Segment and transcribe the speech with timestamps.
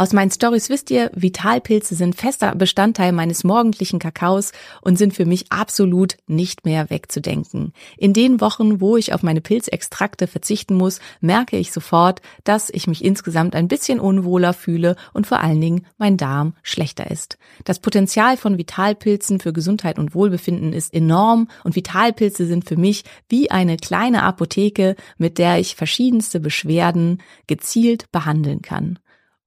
[0.00, 5.26] Aus meinen Stories wisst ihr, Vitalpilze sind fester Bestandteil meines morgendlichen Kakaos und sind für
[5.26, 7.74] mich absolut nicht mehr wegzudenken.
[7.98, 12.86] In den Wochen, wo ich auf meine Pilzextrakte verzichten muss, merke ich sofort, dass ich
[12.86, 17.36] mich insgesamt ein bisschen unwohler fühle und vor allen Dingen mein Darm schlechter ist.
[17.64, 23.04] Das Potenzial von Vitalpilzen für Gesundheit und Wohlbefinden ist enorm und Vitalpilze sind für mich
[23.28, 28.98] wie eine kleine Apotheke, mit der ich verschiedenste Beschwerden gezielt behandeln kann.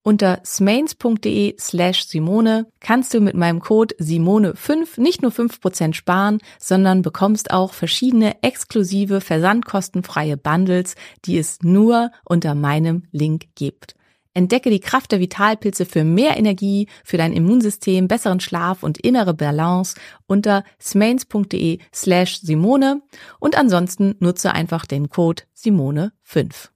[0.05, 7.01] Unter smains.de slash Simone kannst du mit meinem Code Simone5 nicht nur 5% sparen, sondern
[7.01, 13.95] bekommst auch verschiedene exklusive versandkostenfreie Bundles, die es nur unter meinem Link gibt.
[14.33, 19.33] Entdecke die Kraft der Vitalpilze für mehr Energie, für dein Immunsystem, besseren Schlaf und innere
[19.33, 19.95] Balance
[20.25, 23.03] unter smains.de slash Simone
[23.39, 26.72] und ansonsten nutze einfach den Code Simone5.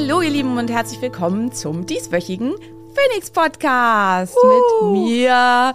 [0.00, 2.54] Hallo ihr Lieben und herzlich willkommen zum dieswöchigen
[2.94, 5.74] Phoenix Podcast mit mir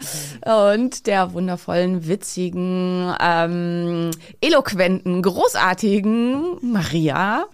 [0.71, 7.47] und der wundervollen, witzigen, ähm, eloquenten, großartigen Maria.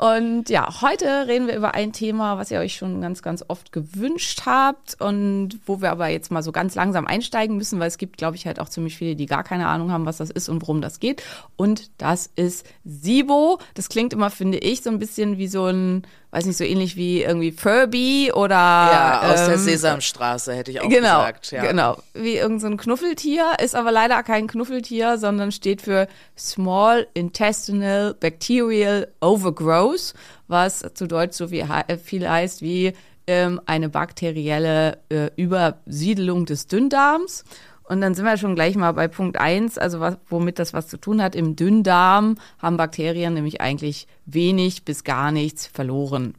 [0.00, 3.70] Und ja, heute reden wir über ein Thema, was ihr euch schon ganz, ganz oft
[3.70, 7.98] gewünscht habt und wo wir aber jetzt mal so ganz langsam einsteigen müssen, weil es
[7.98, 10.48] gibt, glaube ich, halt auch ziemlich viele, die gar keine Ahnung haben, was das ist
[10.48, 11.22] und worum das geht.
[11.56, 13.58] Und das ist SIBO.
[13.74, 16.96] Das klingt immer, finde ich, so ein bisschen wie so ein, weiß nicht, so ähnlich
[16.96, 21.50] wie irgendwie Furby oder Ja, aus der ähm, Sesamstraße hätte ich auch genau, gesagt.
[21.50, 21.62] Ja.
[21.66, 27.06] Genau, wie irgendein so ein Knuffeltier, ist aber leider kein Knuffeltier, sondern steht für Small
[27.14, 29.89] Intestinal Bacterial Overgrowth,
[30.48, 32.92] was zu Deutsch so viel heißt wie
[33.26, 37.44] ähm, eine bakterielle äh, Übersiedelung des Dünndarms.
[37.84, 40.86] Und dann sind wir schon gleich mal bei Punkt eins, also was, womit das was
[40.86, 41.34] zu tun hat.
[41.34, 46.34] Im Dünndarm haben Bakterien nämlich eigentlich wenig bis gar nichts verloren.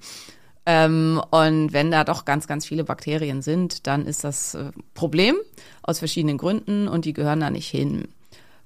[0.66, 5.36] Ähm, und wenn da doch ganz, ganz viele Bakterien sind, dann ist das äh, Problem
[5.82, 8.08] aus verschiedenen Gründen und die gehören da nicht hin.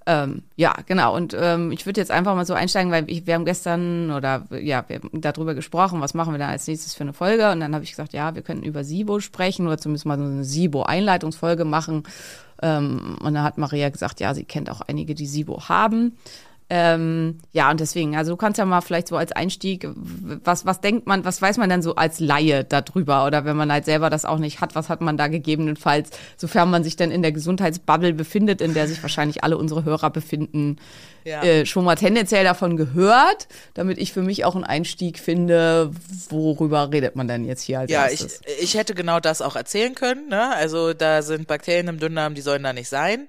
[0.07, 1.15] Ähm, ja, genau.
[1.15, 4.45] Und ähm, ich würde jetzt einfach mal so einsteigen, weil ich, wir haben gestern oder
[4.51, 7.51] ja, wir haben darüber gesprochen, was machen wir da als nächstes für eine Folge.
[7.51, 10.23] Und dann habe ich gesagt, ja, wir könnten über SIBO sprechen oder zumindest mal so
[10.23, 12.03] eine SIBO-Einleitungsfolge machen.
[12.61, 16.17] Ähm, und dann hat Maria gesagt, ja, sie kennt auch einige, die SIBO haben.
[16.67, 20.81] Ähm, ja, und deswegen, also du kannst ja mal vielleicht so als Einstieg, was, was
[20.81, 23.27] denkt man, was weiß man denn so als Laie darüber?
[23.27, 26.71] Oder wenn man halt selber das auch nicht hat, was hat man da gegebenenfalls, sofern
[26.71, 30.77] man sich dann in der Gesundheitsbubble befindet, in der sich wahrscheinlich alle unsere Hörer befinden,
[31.25, 31.43] Ja.
[31.43, 35.91] äh, schon mal tendenziell davon gehört, damit ich für mich auch einen Einstieg finde,
[36.29, 38.23] worüber redet man denn jetzt hier als Ja, ich,
[38.59, 40.29] ich hätte genau das auch erzählen können.
[40.29, 40.55] Ne?
[40.55, 43.27] Also da sind Bakterien im Dünndarm, die sollen da nicht sein.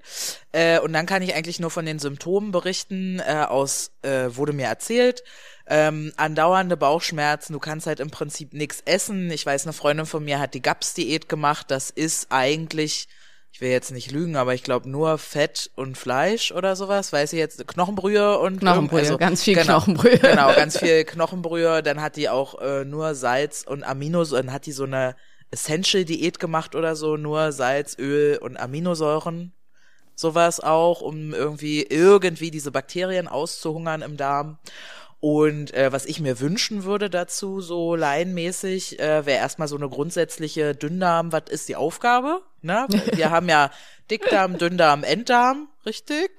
[0.51, 3.19] Äh, und dann kann ich eigentlich nur von den Symptomen berichten.
[3.19, 5.23] Äh, aus äh, wurde mir erzählt.
[5.69, 9.29] Ähm, andauernde Bauchschmerzen, du kannst halt im Prinzip nichts essen.
[9.31, 11.65] Ich weiß, eine Freundin von mir hat die GAPS-Diät gemacht.
[11.69, 13.09] Das ist eigentlich,
[13.57, 17.11] ich will jetzt nicht lügen, aber ich glaube nur Fett und Fleisch oder sowas.
[17.11, 20.19] Weiß ich jetzt, Knochenbrühe und Knochenbrühe, also, ganz viel genau, Knochenbrühe.
[20.19, 21.81] Genau, ganz viel Knochenbrühe.
[21.81, 24.45] Dann hat die auch äh, nur Salz und Aminosäuren.
[24.45, 25.15] Dann hat die so eine
[25.49, 29.53] Essential-Diät gemacht oder so, nur Salz, Öl und Aminosäuren.
[30.13, 34.59] Sowas auch, um irgendwie irgendwie diese Bakterien auszuhungern im Darm.
[35.19, 39.89] Und äh, was ich mir wünschen würde dazu, so laienmäßig, äh, wäre erstmal so eine
[39.89, 42.41] grundsätzliche Dünndarm, was ist die Aufgabe?
[42.67, 42.85] Ne?
[43.13, 43.71] Wir haben ja
[44.11, 46.29] Dickdarm, Dünndarm, Enddarm, richtig?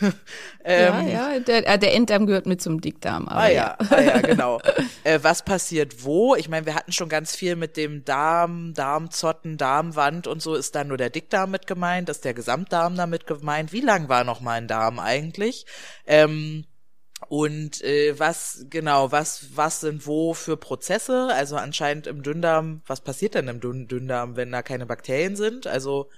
[0.64, 3.28] ähm, ja, ja, der, äh, der Enddarm gehört mit zum Dickdarm.
[3.28, 4.60] Aber Ah ja, ah, ja genau.
[5.04, 6.34] äh, was passiert wo?
[6.34, 10.54] Ich meine, wir hatten schon ganz viel mit dem Darm, Darmzotten, Darmwand und so.
[10.54, 12.08] Ist da nur der Dickdarm mit gemeint?
[12.10, 13.72] Ist der Gesamtdarm damit gemeint?
[13.72, 15.64] Wie lang war noch mal ein Darm eigentlich?
[16.06, 16.64] Ähm,
[17.28, 21.28] und äh, was genau, was was sind wo für Prozesse?
[21.32, 22.82] Also anscheinend im Dünndarm.
[22.86, 25.66] Was passiert denn im Dünn Dünndarm, wenn da keine Bakterien sind?
[25.66, 26.08] Also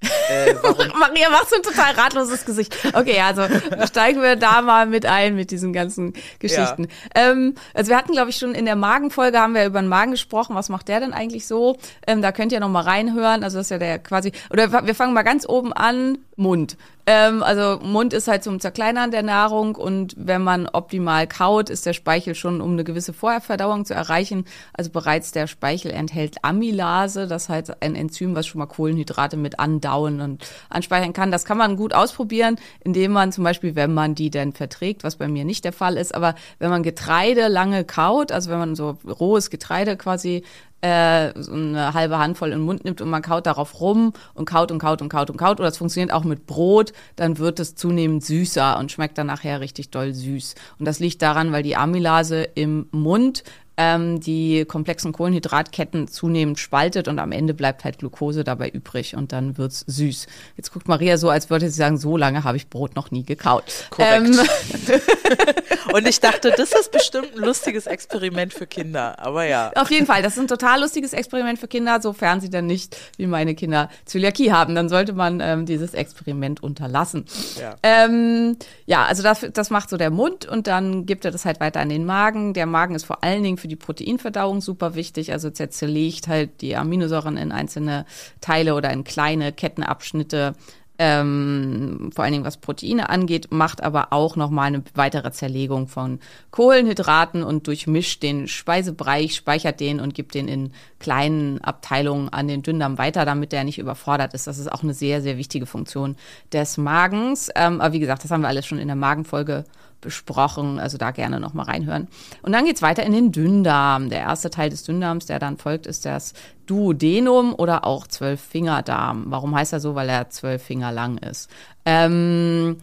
[0.00, 0.88] äh, warum?
[0.98, 2.76] Maria macht so ein total ratloses Gesicht.
[2.92, 3.42] Okay, also
[3.86, 6.88] steigen wir da mal mit ein mit diesen ganzen Geschichten.
[7.14, 10.10] Ähm, also wir hatten, glaube ich, schon in der Magenfolge haben wir über den Magen
[10.10, 10.54] gesprochen.
[10.54, 11.78] Was macht der denn eigentlich so?
[12.06, 13.42] Ähm, da könnt ihr noch mal reinhören.
[13.42, 14.32] Also das ist ja der quasi.
[14.50, 16.18] Oder wir fangen mal ganz oben an.
[16.36, 16.76] Mund.
[17.08, 21.86] Ähm, also Mund ist halt zum Zerkleinern der Nahrung und wenn man optimal kaut, ist
[21.86, 24.44] der Speichel schon, um eine gewisse Vorherverdauung zu erreichen.
[24.72, 29.60] Also bereits der Speichel enthält Amylase, das heißt ein Enzym, was schon mal Kohlenhydrate mit
[29.60, 31.30] andauen und anspeichern kann.
[31.30, 35.14] Das kann man gut ausprobieren, indem man zum Beispiel, wenn man die denn verträgt, was
[35.14, 38.74] bei mir nicht der Fall ist, aber wenn man Getreide lange kaut, also wenn man
[38.74, 40.42] so rohes Getreide quasi
[40.82, 44.44] äh, so eine halbe Handvoll in den Mund nimmt und man kaut darauf rum und
[44.44, 45.58] kaut und kaut und kaut und kaut.
[45.58, 49.60] Oder es funktioniert auch mit Brot, dann wird es zunehmend süßer und schmeckt dann nachher
[49.60, 50.54] richtig doll süß.
[50.78, 53.42] Und das liegt daran, weil die Amylase im Mund
[53.76, 59.32] ähm, die komplexen Kohlenhydratketten zunehmend spaltet und am Ende bleibt halt Glucose dabei übrig und
[59.32, 60.26] dann wird's süß.
[60.56, 63.24] Jetzt guckt Maria so, als würde sie sagen, so lange habe ich Brot noch nie
[63.24, 63.64] gekaut.
[63.90, 64.26] Korrekt.
[64.26, 64.38] Ähm,
[65.92, 69.18] Und ich dachte, das ist bestimmt ein lustiges Experiment für Kinder.
[69.18, 69.70] Aber ja.
[69.76, 72.96] Auf jeden Fall, das ist ein total lustiges Experiment für Kinder, sofern sie dann nicht,
[73.16, 74.74] wie meine Kinder, Zöliakie haben.
[74.74, 77.24] Dann sollte man ähm, dieses Experiment unterlassen.
[77.60, 77.76] Ja.
[77.82, 78.56] Ähm,
[78.86, 81.80] ja, also das, das macht so der Mund und dann gibt er das halt weiter
[81.80, 82.52] an den Magen.
[82.52, 85.32] Der Magen ist vor allen Dingen für die Proteinverdauung super wichtig.
[85.32, 88.06] Also er zerlegt halt die Aminosäuren in einzelne
[88.40, 90.54] Teile oder in kleine Kettenabschnitte
[90.98, 96.20] ähm, vor allen Dingen was Proteine angeht, macht aber auch nochmal eine weitere Zerlegung von
[96.50, 102.62] Kohlenhydraten und durchmischt den Speisebereich, speichert den und gibt den in kleinen Abteilungen an den
[102.62, 104.46] Dünndarm weiter, damit der nicht überfordert ist.
[104.46, 106.16] Das ist auch eine sehr, sehr wichtige Funktion
[106.52, 107.50] des Magens.
[107.54, 109.64] Ähm, aber wie gesagt, das haben wir alles schon in der Magenfolge
[110.06, 112.06] besprochen, also da gerne noch mal reinhören.
[112.42, 114.08] Und dann geht's weiter in den Dünndarm.
[114.08, 116.32] Der erste Teil des Dünndarms, der dann folgt, ist das
[116.66, 119.24] Duodenum oder auch Zwölffingerdarm.
[119.26, 119.94] Warum heißt er so?
[119.96, 121.50] Weil er zwölf Finger lang ist.
[121.84, 122.76] Ähm,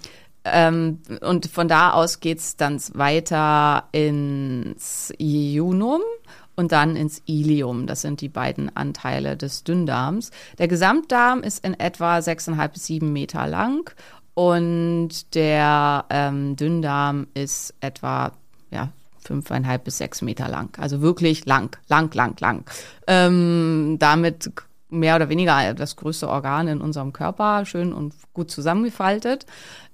[0.43, 6.01] ähm, und von da aus geht's dann weiter ins Iunum
[6.55, 7.87] und dann ins Ilium.
[7.87, 10.31] Das sind die beiden Anteile des Dünndarms.
[10.57, 13.89] Der Gesamtdarm ist in etwa sechseinhalb bis sieben Meter lang
[14.33, 18.31] und der ähm, Dünndarm ist etwa
[18.71, 18.89] ja,
[19.19, 20.77] fünfeinhalb bis sechs Meter lang.
[20.79, 22.63] Also wirklich lang, lang, lang, lang.
[23.07, 24.51] Ähm, damit
[24.89, 29.45] mehr oder weniger das größte Organ in unserem Körper, schön und gut zusammengefaltet.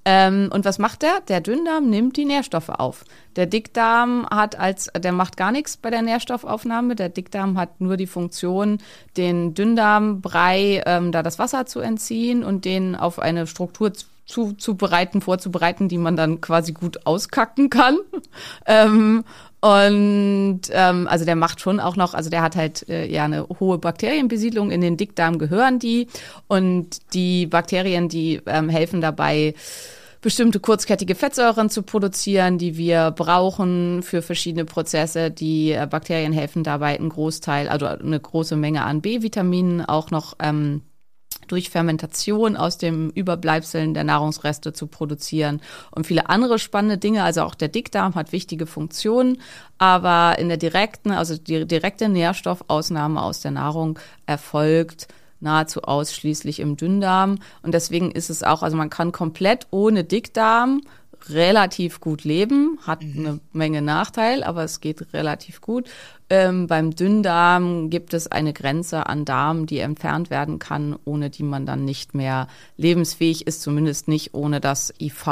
[0.06, 1.22] Ähm, und was macht der?
[1.28, 3.04] Der Dünndarm nimmt die Nährstoffe auf.
[3.36, 6.96] Der Dickdarm hat als, der macht gar nichts bei der Nährstoffaufnahme.
[6.96, 8.80] Der Dickdarm hat nur die Funktion,
[9.18, 13.92] den Dünndarmbrei, ähm, da das Wasser zu entziehen und den auf eine Struktur
[14.30, 17.98] zuzubereiten, vorzubereiten, die man dann quasi gut auskacken kann.
[18.66, 19.24] ähm,
[19.62, 23.48] und ähm, also der macht schon auch noch, also der hat halt äh, ja eine
[23.60, 26.08] hohe Bakterienbesiedlung in den Dickdarm gehören die
[26.48, 29.56] und die Bakterien, die ähm, helfen dabei
[30.22, 35.32] bestimmte kurzkettige Fettsäuren zu produzieren, die wir brauchen für verschiedene Prozesse.
[35.32, 40.36] Die äh, Bakterien helfen dabei, einen Großteil, also eine große Menge an B-Vitaminen auch noch
[40.40, 40.82] ähm,
[41.52, 47.24] durch Fermentation aus dem Überbleibseln der Nahrungsreste zu produzieren und viele andere spannende Dinge.
[47.24, 49.42] Also auch der Dickdarm hat wichtige Funktionen,
[49.78, 55.08] aber in der direkten, also die direkte Nährstoffausnahme aus der Nahrung erfolgt
[55.42, 57.40] nahezu ausschließlich im Dünndarm.
[57.64, 60.82] Und deswegen ist es auch, also man kann komplett ohne Dickdarm
[61.30, 65.90] relativ gut leben, hat eine Menge Nachteil, aber es geht relativ gut.
[66.30, 71.44] Ähm, beim Dünndarm gibt es eine Grenze an Darm, die entfernt werden kann, ohne die
[71.44, 72.48] man dann nicht mehr
[72.78, 75.28] lebensfähig ist, zumindest nicht ohne dass IV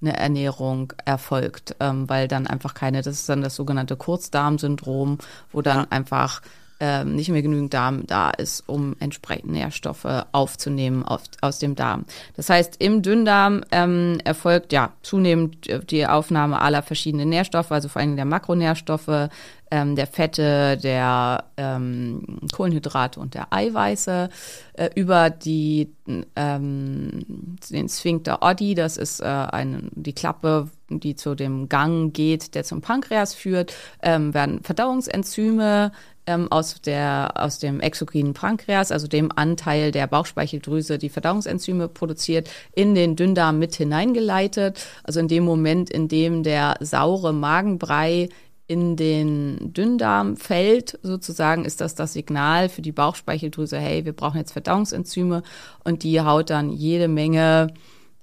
[0.00, 5.18] eine Ernährung erfolgt, ähm, weil dann einfach keine, das ist dann das sogenannte Kurzdarmsyndrom,
[5.50, 6.42] wo dann einfach
[6.80, 12.04] ähm, nicht mehr genügend Darm da ist, um entsprechend Nährstoffe aufzunehmen auf, aus dem Darm.
[12.36, 18.00] Das heißt, im Dünndarm ähm, erfolgt ja zunehmend die Aufnahme aller verschiedenen Nährstoffe, also vor
[18.00, 19.28] allem der Makronährstoffe,
[19.70, 24.30] ähm, der Fette, der ähm, Kohlenhydrate und der Eiweiße
[24.74, 25.92] äh, über die
[26.36, 32.54] ähm, den Sphincter Oddi, das ist äh, eine, die Klappe die zu dem Gang geht,
[32.54, 35.92] der zum Pankreas führt, ähm, werden Verdauungsenzyme
[36.26, 42.50] ähm, aus, der, aus dem exokrinen Pankreas, also dem Anteil der Bauchspeicheldrüse, die Verdauungsenzyme produziert,
[42.74, 44.78] in den Dünndarm mit hineingeleitet.
[45.04, 48.28] Also in dem Moment, in dem der saure Magenbrei
[48.66, 54.36] in den Dünndarm fällt, sozusagen, ist das das Signal für die Bauchspeicheldrüse, hey, wir brauchen
[54.36, 55.42] jetzt Verdauungsenzyme
[55.84, 57.68] und die haut dann jede Menge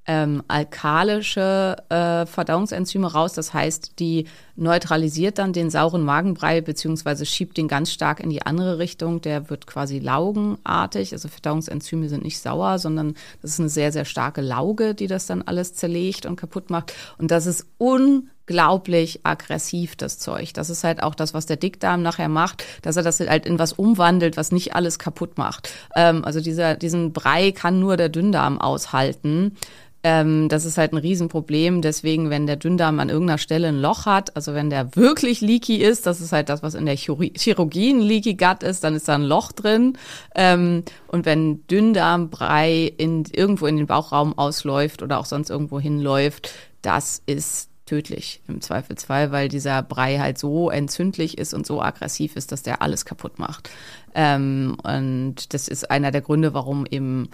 [0.07, 3.33] ähm, alkalische äh, Verdauungsenzyme raus.
[3.33, 8.45] Das heißt, die neutralisiert dann den sauren Magenbrei beziehungsweise schiebt den ganz stark in die
[8.45, 9.21] andere Richtung.
[9.21, 11.11] Der wird quasi laugenartig.
[11.13, 15.25] Also Verdauungsenzyme sind nicht sauer, sondern das ist eine sehr, sehr starke Lauge, die das
[15.25, 16.93] dann alles zerlegt und kaputt macht.
[17.17, 20.53] Und das ist unglaublich aggressiv, das Zeug.
[20.53, 23.59] Das ist halt auch das, was der Dickdarm nachher macht, dass er das halt in
[23.59, 25.69] was umwandelt, was nicht alles kaputt macht.
[25.95, 29.57] Ähm, also dieser, diesen Brei kann nur der Dünndarm aushalten.
[30.05, 31.81] Ähm, das ist halt ein Riesenproblem.
[31.81, 35.77] Deswegen, wenn der Dünndarm an irgendeiner Stelle ein Loch hat, also wenn der wirklich leaky
[35.77, 39.07] ist, das ist halt das, was in der Chirurgie ein Leaky Gut ist, dann ist
[39.07, 39.97] da ein Loch drin.
[40.35, 46.51] Ähm, und wenn Dünndarmbrei in, irgendwo in den Bauchraum ausläuft oder auch sonst irgendwo hinläuft,
[46.81, 52.35] das ist tödlich im Zweifelsfall, weil dieser Brei halt so entzündlich ist und so aggressiv
[52.35, 53.69] ist, dass der alles kaputt macht.
[54.13, 57.29] Ähm, und das ist einer der Gründe, warum eben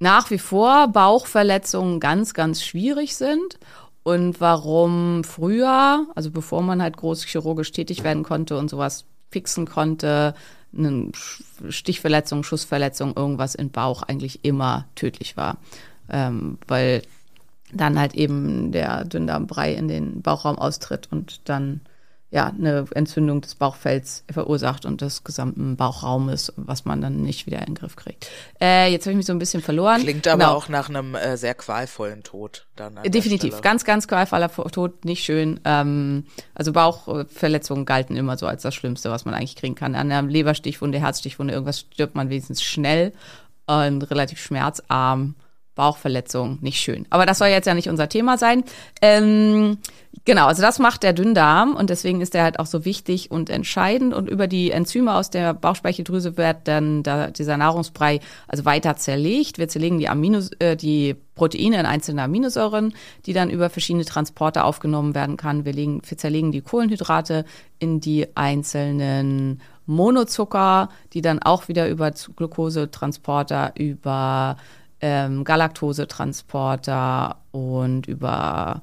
[0.00, 3.58] nach wie vor Bauchverletzungen ganz, ganz schwierig sind
[4.08, 9.66] und warum früher, also bevor man halt groß chirurgisch tätig werden konnte und sowas fixen
[9.66, 10.34] konnte,
[10.74, 11.12] eine
[11.68, 15.58] Stichverletzung, Schussverletzung, irgendwas im Bauch eigentlich immer tödlich war.
[16.08, 17.02] Ähm, weil
[17.70, 21.82] dann halt eben der Dünndarmbrei in den Bauchraum austritt und dann
[22.30, 27.60] ja, eine Entzündung des Bauchfells verursacht und des gesamten Bauchraumes, was man dann nicht wieder
[27.60, 28.28] in den Griff kriegt.
[28.60, 30.02] Äh, jetzt habe ich mich so ein bisschen verloren.
[30.02, 30.54] Klingt aber genau.
[30.54, 32.66] auch nach einem äh, sehr qualvollen Tod.
[32.76, 35.58] Dann Definitiv, ganz, ganz qualvoller Tod, nicht schön.
[35.64, 39.94] Ähm, also Bauchverletzungen galten immer so als das Schlimmste, was man eigentlich kriegen kann.
[39.94, 43.14] An einer Leberstichwunde, Herzstichwunde, irgendwas stirbt man wenigstens schnell
[43.66, 45.34] und relativ schmerzarm.
[45.78, 47.06] Bauchverletzung, nicht schön.
[47.08, 48.64] Aber das soll jetzt ja nicht unser Thema sein.
[49.00, 49.78] Ähm,
[50.24, 53.48] genau, also das macht der Dünndarm und deswegen ist der halt auch so wichtig und
[53.48, 54.12] entscheidend.
[54.12, 58.18] Und über die Enzyme aus der Bauchspeicheldrüse wird dann da, dieser Nahrungsbrei
[58.48, 59.58] also weiter zerlegt.
[59.58, 62.92] Wir zerlegen die Aminos, äh, die Proteine in einzelne Aminosäuren,
[63.24, 65.64] die dann über verschiedene Transporte aufgenommen werden kann.
[65.64, 67.44] Wir, legen, wir zerlegen die Kohlenhydrate
[67.78, 74.56] in die einzelnen Monozucker, die dann auch wieder über Glukosetransporter, über
[75.00, 78.82] ähm, Galaktosetransporter und über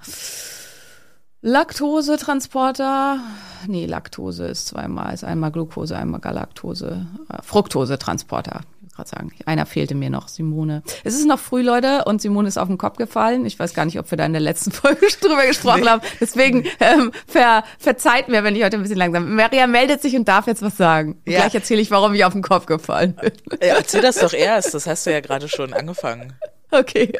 [1.41, 3.19] Laktosetransporter.
[3.67, 8.61] Nee, Laktose ist zweimal, ist einmal Glucose, einmal Galaktose, äh, Fructosetransporter
[8.95, 9.31] gerade sagen.
[9.45, 10.83] Einer fehlte mir noch, Simone.
[11.03, 13.45] Es ist noch früh, Leute, und Simone ist auf den Kopf gefallen.
[13.45, 15.89] Ich weiß gar nicht, ob wir da in der letzten Folge drüber gesprochen nee.
[15.89, 16.01] haben.
[16.19, 19.35] Deswegen ähm, ver, verzeiht mir, wenn ich heute ein bisschen langsam bin.
[19.35, 21.21] Maria meldet sich und darf jetzt was sagen.
[21.25, 21.41] Ja.
[21.41, 23.33] Gleich erzähle ich, warum ich auf den Kopf gefallen bin.
[23.61, 24.73] Ja, erzähl das doch erst.
[24.73, 26.33] Das hast du ja gerade schon angefangen.
[26.85, 27.13] Okay.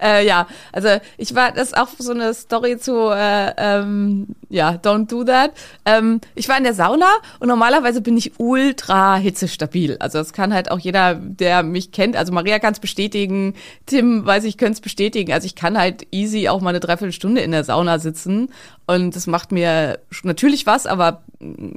[0.00, 4.72] Äh, ja, also ich war, das ist auch so eine Story zu, äh, ähm, ja,
[4.72, 5.52] don't do that.
[5.84, 9.96] Ähm, ich war in der Sauna und normalerweise bin ich ultra hitzestabil.
[10.00, 12.16] Also das kann halt auch jeder, der mich kennt.
[12.16, 13.54] Also Maria kann es bestätigen,
[13.86, 15.32] Tim weiß ich, könnte es bestätigen.
[15.32, 18.48] Also ich kann halt easy auch mal eine Dreiviertelstunde in der Sauna sitzen
[18.86, 21.22] und das macht mir natürlich was, aber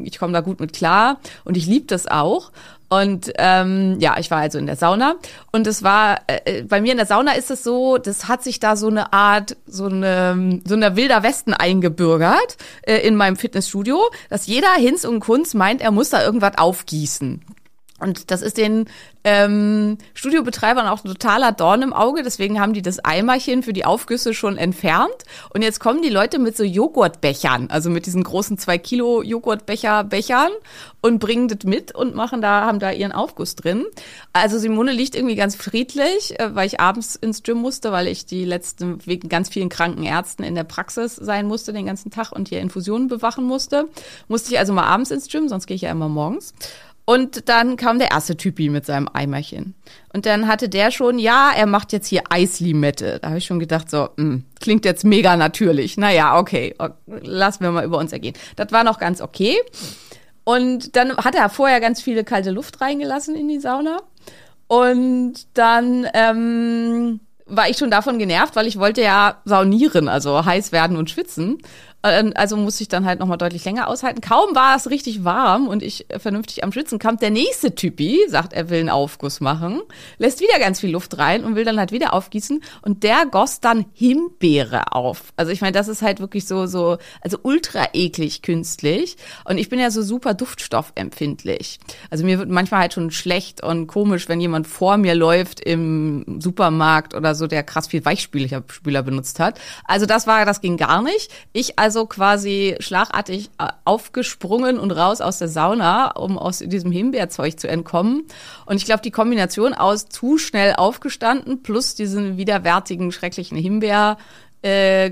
[0.03, 2.51] ich komme da gut mit klar und ich liebe das auch.
[2.87, 5.15] Und ähm, ja, ich war also in der Sauna
[5.51, 8.59] und es war äh, bei mir in der Sauna ist es so, das hat sich
[8.59, 13.99] da so eine Art so eine so eine wilder Westen eingebürgert äh, in meinem Fitnessstudio,
[14.29, 17.41] dass jeder Hinz und Kunz meint, er muss da irgendwas aufgießen.
[17.97, 18.85] Und das ist den
[19.23, 22.23] ähm, Studiobetreibern auch ein totaler Dorn im Auge.
[22.23, 25.15] Deswegen haben die das Eimerchen für die Aufgüsse schon entfernt.
[25.53, 30.51] Und jetzt kommen die Leute mit so Joghurtbechern, also mit diesen großen zwei Kilo Joghurtbecher-Bechern
[30.99, 33.85] und bringen das mit und machen da, haben da ihren Aufguss drin.
[34.33, 38.25] Also Simone liegt irgendwie ganz friedlich, äh, weil ich abends ins Gym musste, weil ich
[38.25, 42.33] die letzten, wegen ganz vielen kranken Ärzten in der Praxis sein musste den ganzen Tag
[42.33, 43.87] und hier Infusionen bewachen musste.
[44.27, 46.53] Musste ich also mal abends ins Gym, sonst gehe ich ja immer morgens.
[47.05, 49.75] Und dann kam der erste Typi mit seinem Eimerchen.
[50.11, 53.19] Und dann hatte der schon, ja, er macht jetzt hier Eislimette.
[53.21, 55.97] Da habe ich schon gedacht, so, mh, hm, klingt jetzt mega natürlich.
[55.97, 56.73] Naja, okay,
[57.07, 58.35] lassen wir mal über uns ergehen.
[58.55, 59.57] Das war noch ganz okay.
[60.43, 63.97] Und dann hat er vorher ganz viele kalte Luft reingelassen in die Sauna.
[64.67, 70.71] Und dann ähm, war ich schon davon genervt, weil ich wollte ja saunieren, also heiß
[70.71, 71.59] werden und schwitzen.
[72.05, 74.21] Ähm, Also musste ich dann halt nochmal deutlich länger aushalten.
[74.21, 78.19] Kaum war es richtig warm und ich äh, vernünftig am Schwitzen, kam der nächste Typi,
[78.27, 79.81] sagt, er will einen Aufguss machen,
[80.17, 83.59] lässt wieder ganz viel Luft rein und will dann halt wieder aufgießen und der goss
[83.59, 85.33] dann Himbeere auf.
[85.35, 89.69] Also ich meine, das ist halt wirklich so, so, also ultra eklig künstlich und ich
[89.69, 91.79] bin ja so super duftstoffempfindlich.
[92.11, 96.39] Also mir wird manchmal halt schon schlecht und komisch, wenn jemand vor mir läuft im
[96.39, 99.59] Supermarkt oder so, der krass viel Weichspüler Spüler benutzt hat.
[99.85, 101.31] Also das war, das ging gar nicht.
[101.53, 107.57] Ich also quasi schlagartig äh, aufgesprungen und raus aus der Sauna, um aus diesem Himbeerzeug
[107.57, 108.23] zu entkommen.
[108.65, 114.17] Und ich glaube, die Kombination aus zu schnell aufgestanden plus diesen widerwärtigen, schrecklichen Himbeer,
[114.61, 115.11] äh,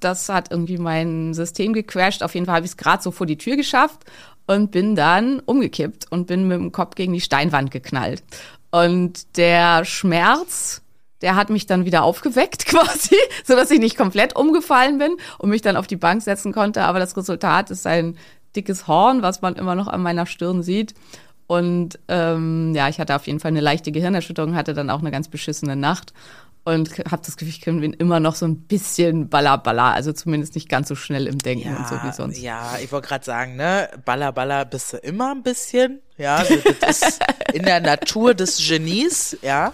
[0.00, 2.22] das hat irgendwie mein System gecrashed.
[2.22, 4.04] Auf jeden Fall habe ich es gerade so vor die Tür geschafft
[4.46, 8.22] und bin dann umgekippt und bin mit dem Kopf gegen die Steinwand geknallt.
[8.70, 10.82] Und der Schmerz,
[11.22, 15.50] der hat mich dann wieder aufgeweckt quasi, so dass ich nicht komplett umgefallen bin und
[15.50, 16.82] mich dann auf die Bank setzen konnte.
[16.82, 18.16] Aber das Resultat ist ein
[18.56, 20.94] dickes Horn, was man immer noch an meiner Stirn sieht.
[21.46, 25.10] Und ähm, ja, ich hatte auf jeden Fall eine leichte Gehirnerschütterung, hatte dann auch eine
[25.10, 26.12] ganz beschissene Nacht
[26.64, 30.54] und habe das Gefühl, ich bin immer noch so ein bisschen balla balla, also zumindest
[30.54, 32.38] nicht ganz so schnell im Denken und so wie sonst.
[32.38, 36.54] ja, ich wollte gerade sagen, ne, Baller, Baller bist du immer ein bisschen, ja, also
[36.80, 37.20] das ist
[37.54, 39.72] in der Natur des Genies, ja,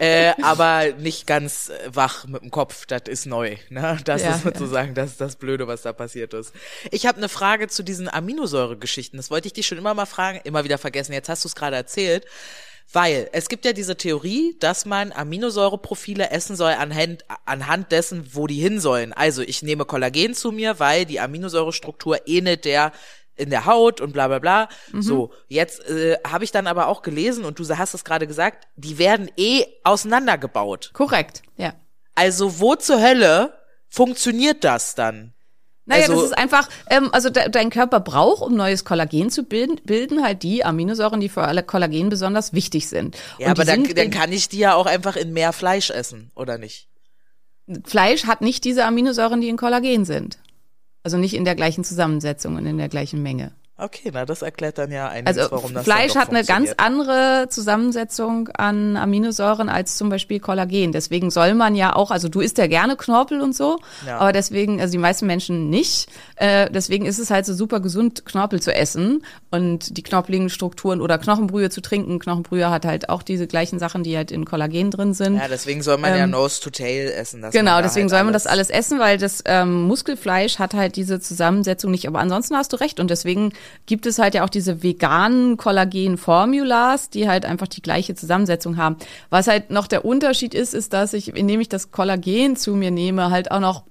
[0.00, 4.34] äh, aber nicht ganz äh, wach mit dem Kopf, das ist neu, ne, das Ja,
[4.34, 6.52] ist sozusagen das, das Blöde, was da passiert ist.
[6.90, 10.40] Ich habe eine Frage zu diesen Aminosäure-Geschichten, das wollte ich dich schon immer mal fragen,
[10.44, 12.26] immer wieder vergessen, jetzt hast du es gerade erzählt,
[12.92, 18.46] weil es gibt ja diese Theorie, dass man Aminosäureprofile essen soll anhand, anhand dessen, wo
[18.46, 19.12] die hin sollen.
[19.12, 22.92] Also ich nehme Kollagen zu mir, weil die Aminosäurestruktur ähnelt der
[23.36, 24.68] in der Haut und bla bla bla.
[24.98, 28.66] So, jetzt äh, habe ich dann aber auch gelesen, und du hast es gerade gesagt,
[28.76, 30.90] die werden eh auseinandergebaut.
[30.92, 31.74] Korrekt, ja.
[32.14, 33.52] Also wo zur Hölle
[33.88, 35.32] funktioniert das dann?
[35.88, 39.44] Naja, Also- das ist einfach, ähm, also de dein Körper braucht, um neues Kollagen zu
[39.44, 43.16] bilden, bilden halt die Aminosäuren, die für alle Kollagen besonders wichtig sind.
[43.38, 46.32] Ja, Und aber dann, dann kann ich die ja auch einfach in mehr Fleisch essen,
[46.34, 46.88] oder nicht?
[47.84, 50.38] Fleisch hat nicht diese Aminosäuren, die in Kollagen sind.
[51.06, 53.52] Also nicht in der gleichen Zusammensetzung und in der gleichen Menge.
[53.78, 57.48] Okay, na das erklärt dann ja einiges, Also warum das Fleisch hat eine ganz andere
[57.50, 60.92] Zusammensetzung an Aminosäuren als zum Beispiel Kollagen.
[60.92, 64.16] Deswegen soll man ja auch, also du isst ja gerne Knorpel und so, Ja.
[64.16, 66.08] aber deswegen, also die meisten Menschen nicht.
[66.36, 71.02] Äh, deswegen ist es halt so super gesund, Knorpel zu essen und die knorpeligen Strukturen
[71.02, 72.18] oder Knochenbrühe zu trinken.
[72.18, 75.36] Knochenbrühe hat halt auch diese gleichen Sachen, die halt in Kollagen drin sind.
[75.36, 77.44] Ja, deswegen soll man ja Ähm, Nose to Tail essen.
[77.52, 81.20] Genau, deswegen halt soll man das alles essen, weil das ähm, Muskelfleisch hat halt diese
[81.20, 82.08] Zusammensetzung nicht.
[82.08, 83.52] Aber ansonsten hast du recht und deswegen
[83.86, 88.96] gibt es halt ja auch diese veganen Kollagen-Formulas, die halt einfach die gleiche Zusammensetzung haben.
[89.30, 92.90] Was halt noch der Unterschied ist, ist, dass ich, indem ich das Kollagen zu mir
[92.90, 93.84] nehme, halt auch noch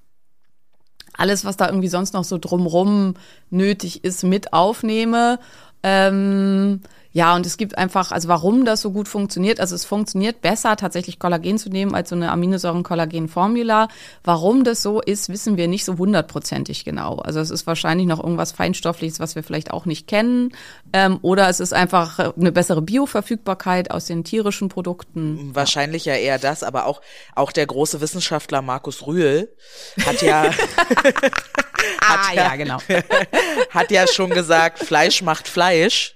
[1.14, 3.16] alles, was da irgendwie sonst noch so drumrum
[3.50, 5.40] nötig ist, mit aufnehme.
[5.84, 6.82] Ähm,
[7.16, 10.76] ja, und es gibt einfach, also warum das so gut funktioniert, also es funktioniert besser,
[10.76, 13.88] tatsächlich Kollagen zu nehmen, als so eine Aminosäuren-Kollagen-Formula.
[14.26, 17.16] Warum das so ist, wissen wir nicht so hundertprozentig genau.
[17.20, 20.52] Also es ist wahrscheinlich noch irgendwas Feinstoffliches, was wir vielleicht auch nicht kennen.
[20.92, 25.56] Ähm, oder es ist einfach eine bessere Bioverfügbarkeit aus den tierischen Produkten.
[25.56, 27.00] Wahrscheinlich ja eher das, aber auch,
[27.34, 29.56] auch der große Wissenschaftler Markus Rühl
[30.06, 30.52] hat ja,
[32.02, 32.78] Ah, ja, genau.
[33.70, 36.15] hat ja schon gesagt, Fleisch macht Fleisch.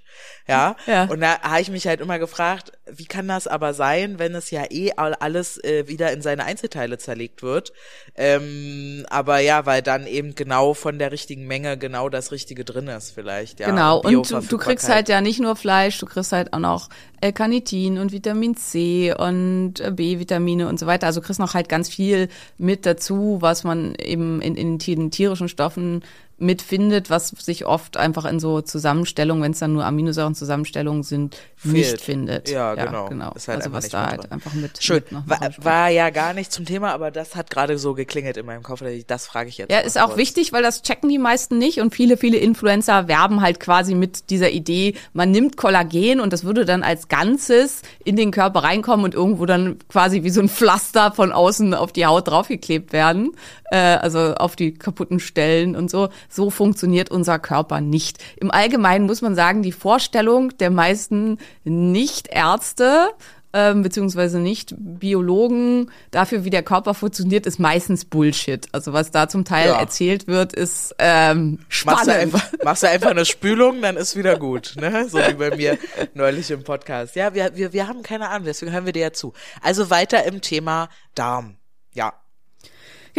[0.49, 0.75] Ja.
[0.87, 1.03] Ja.
[1.05, 4.51] Und da habe ich mich halt immer gefragt, wie kann das aber sein, wenn es
[4.51, 7.71] ja eh all- alles äh, wieder in seine Einzelteile zerlegt wird?
[8.15, 12.87] Ähm, aber ja, weil dann eben genau von der richtigen Menge genau das Richtige drin
[12.87, 13.59] ist, vielleicht.
[13.59, 13.67] Ja.
[13.69, 16.89] Genau, und du, du kriegst halt ja nicht nur Fleisch, du kriegst halt auch noch
[17.21, 21.07] L-Carnitin und Vitamin C und äh, B-Vitamine und so weiter.
[21.07, 25.11] Also du kriegst noch halt ganz viel mit dazu, was man eben in, in den
[25.11, 26.03] tierischen Stoffen
[26.39, 31.89] mitfindet, was sich oft einfach in so Zusammenstellungen, wenn es dann nur Aminosäuren-Zusammenstellungen sind, nicht
[31.89, 32.01] Fehlt.
[32.01, 32.49] findet.
[32.49, 33.33] Ja, genau.
[33.33, 34.31] Ist halt also was nicht da halt drin.
[34.31, 35.03] einfach mit, Schön.
[35.09, 38.45] mit War, war ja gar nicht zum Thema, aber das hat gerade so geklingelt in
[38.45, 38.83] meinem Kopf.
[39.07, 39.71] Das frage ich jetzt.
[39.71, 40.17] Ja, ist auch kurz.
[40.17, 44.29] wichtig, weil das checken die meisten nicht und viele, viele Influencer werben halt quasi mit
[44.29, 49.03] dieser Idee, man nimmt Kollagen und das würde dann als Ganzes in den Körper reinkommen
[49.05, 53.35] und irgendwo dann quasi wie so ein Pflaster von außen auf die Haut draufgeklebt werden,
[53.71, 56.09] äh, also auf die kaputten Stellen und so.
[56.29, 58.17] So funktioniert unser Körper nicht.
[58.37, 63.09] Im Allgemeinen muss man sagen, die Vorstellung der meisten Nicht-Ärzte,
[63.51, 68.67] ähm, beziehungsweise nicht Biologen dafür, wie der Körper funktioniert, ist meistens Bullshit.
[68.73, 69.79] Also was da zum Teil Ja.
[69.79, 72.11] erzählt wird, ist ähm, Machst du, spannend.
[72.11, 75.09] einfach, machst du einfach eine Spülung, dann ist wieder gut, ne?
[75.09, 75.79] So wie bei mir
[76.13, 77.15] neulich im Podcast.
[77.15, 79.33] Ja, wir, wir, wir haben keine Ahnung, deswegen hören wir dir ja zu.
[79.63, 81.55] Also weiter im Thema Darm.
[81.93, 82.13] Ja.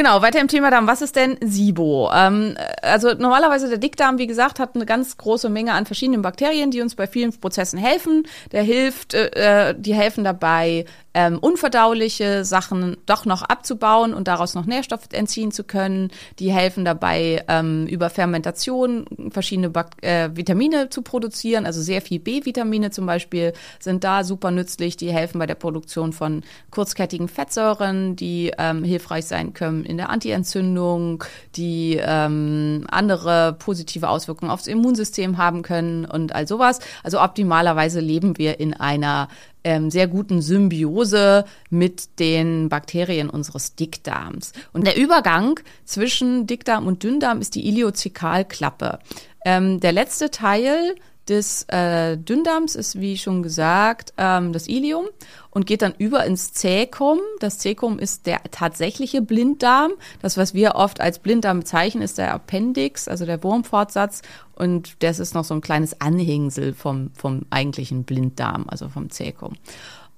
[0.00, 0.86] Genau, weiter im Thema Darm.
[0.86, 2.10] Was ist denn SIBO?
[2.14, 6.70] Ähm, also normalerweise der Dickdarm, wie gesagt, hat eine ganz große Menge an verschiedenen Bakterien,
[6.70, 8.22] die uns bei vielen Prozessen helfen.
[8.50, 14.64] Der hilft, äh, die helfen dabei, ähm, unverdauliche Sachen doch noch abzubauen und daraus noch
[14.64, 16.10] Nährstoffe entziehen zu können.
[16.38, 21.66] Die helfen dabei, ähm, über Fermentation verschiedene Bak äh, Vitamine zu produzieren.
[21.66, 24.96] Also sehr viel B-Vitamine zum Beispiel sind da super nützlich.
[24.96, 30.08] Die helfen bei der Produktion von kurzkettigen Fettsäuren, die ähm, hilfreich sein können in der
[30.08, 31.24] Antientzündung,
[31.56, 36.78] die ähm, andere positive Auswirkungen aufs Immunsystem haben können und all sowas.
[37.02, 39.28] Also optimalerweise leben wir in einer
[39.64, 44.52] ähm, sehr guten Symbiose mit den Bakterien unseres Dickdarms.
[44.72, 49.00] Und der Übergang zwischen Dickdarm und Dünndarm ist die Iliozekalklappe.
[49.44, 50.94] Ähm, der letzte Teil
[51.30, 55.06] des äh, Dünndarms ist, wie schon gesagt, ähm, das Ilium
[55.50, 57.18] und geht dann über ins Zäkum.
[57.38, 59.92] Das Zäkum ist der tatsächliche Blinddarm.
[60.20, 64.22] Das, was wir oft als Blinddarm bezeichnen, ist der Appendix, also der Wurmfortsatz.
[64.54, 69.54] Und das ist noch so ein kleines Anhängsel vom, vom eigentlichen Blinddarm, also vom Zäkum.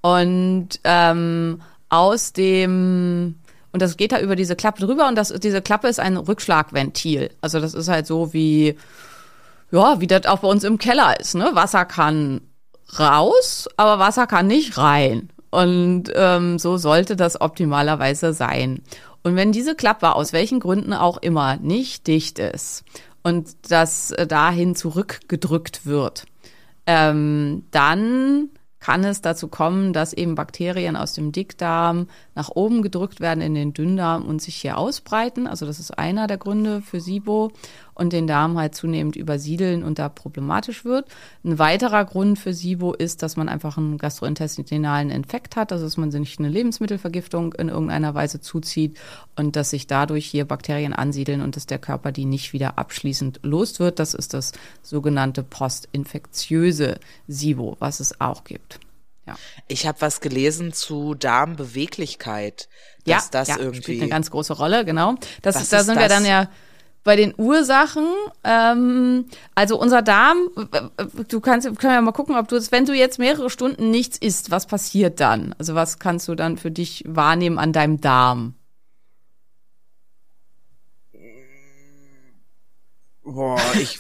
[0.01, 3.37] Und ähm, aus dem
[3.73, 7.31] und das geht da über diese Klappe drüber und das, diese Klappe ist ein Rückschlagventil.
[7.41, 8.77] Also das ist halt so wie,
[9.73, 11.35] ja, wie das auch bei uns im Keller ist.
[11.35, 11.51] Ne?
[11.55, 12.43] Wasser kann
[12.99, 15.31] raus, aber Wasser kann nicht rein.
[15.51, 18.83] Und ähm, so sollte das optimalerweise sein.
[19.23, 22.85] Und wenn diese Klappe aus welchen Gründen auch immer nicht dicht ist
[23.23, 26.27] und das äh, dahin zurückgedrückt wird,
[26.87, 28.51] ähm, dann
[28.83, 33.55] kann es dazu kommen, dass eben Bakterien aus dem Dickdarm nach oben gedrückt werden in
[33.55, 35.47] den Dünndarm und sich hier ausbreiten.
[35.47, 37.53] Also das ist einer der Gründe für SIBO
[38.03, 41.07] und den Darm halt zunehmend übersiedeln und da problematisch wird.
[41.45, 45.97] Ein weiterer Grund für SIBO ist, dass man einfach einen gastrointestinalen Infekt hat, also dass
[45.97, 48.99] man sich eine Lebensmittelvergiftung in irgendeiner Weise zuzieht
[49.37, 53.41] und dass sich dadurch hier Bakterien ansiedeln und dass der Körper die nicht wieder abschließend
[53.43, 53.99] los wird.
[53.99, 58.81] Das ist das sogenannte postinfektiöse SIBO, was es auch gibt.
[59.27, 59.37] Ja.
[59.69, 62.69] Ich habe was gelesen zu Darmbeweglichkeit.
[63.05, 65.15] Dass ja, das ja, irgendwie spielt eine ganz große Rolle, genau.
[65.43, 66.19] Das, da sind wir das?
[66.19, 66.49] dann ja
[67.05, 68.07] bei den Ursachen.
[68.45, 70.49] Ähm, also unser Darm,
[71.29, 74.51] du kannst, können wir mal gucken, ob du wenn du jetzt mehrere Stunden nichts isst,
[74.51, 75.55] was passiert dann?
[75.59, 78.55] Also was kannst du dann für dich wahrnehmen an deinem Darm?
[83.25, 83.99] Boah, ich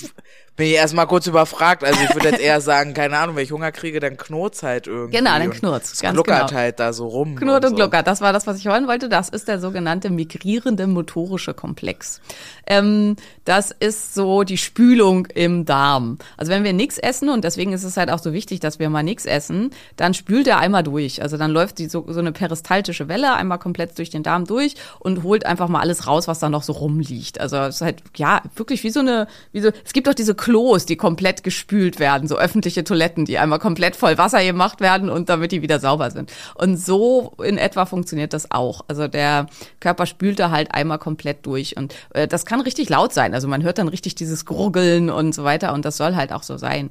[0.57, 1.83] bin hier erstmal kurz überfragt.
[1.83, 4.87] Also ich würde jetzt eher sagen, keine Ahnung, wenn ich Hunger kriege, dann knurrt's halt
[4.87, 5.17] irgendwie.
[5.17, 6.61] Genau, dann und knurrt's, Es gluckert genau.
[6.61, 7.37] halt da so rum.
[7.37, 7.77] Knurrt und so.
[7.77, 9.09] gluckert, das war das, was ich hören wollte.
[9.09, 12.21] Das ist der sogenannte migrierende motorische Komplex.
[12.67, 16.19] Ähm, das ist so die Spülung im Darm.
[16.37, 18.91] Also wenn wir nichts essen, und deswegen ist es halt auch so wichtig, dass wir
[18.91, 21.23] mal nichts essen, dann spült er einmal durch.
[21.23, 24.75] Also dann läuft die so, so eine peristaltische Welle einmal komplett durch den Darm durch
[24.99, 27.41] und holt einfach mal alles raus, was da noch so rumliegt.
[27.41, 30.35] Also es ist halt, ja, wirklich wie so eine, wie so, es gibt doch diese
[30.42, 35.09] Klos, die komplett gespült werden, so öffentliche Toiletten, die einmal komplett voll Wasser gemacht werden
[35.09, 36.33] und damit die wieder sauber sind.
[36.57, 38.81] Und so in etwa funktioniert das auch.
[38.88, 39.46] Also der
[39.78, 43.35] Körper spült da halt einmal komplett durch und äh, das kann richtig laut sein.
[43.35, 46.42] Also man hört dann richtig dieses Gurgeln und so weiter und das soll halt auch
[46.42, 46.90] so sein.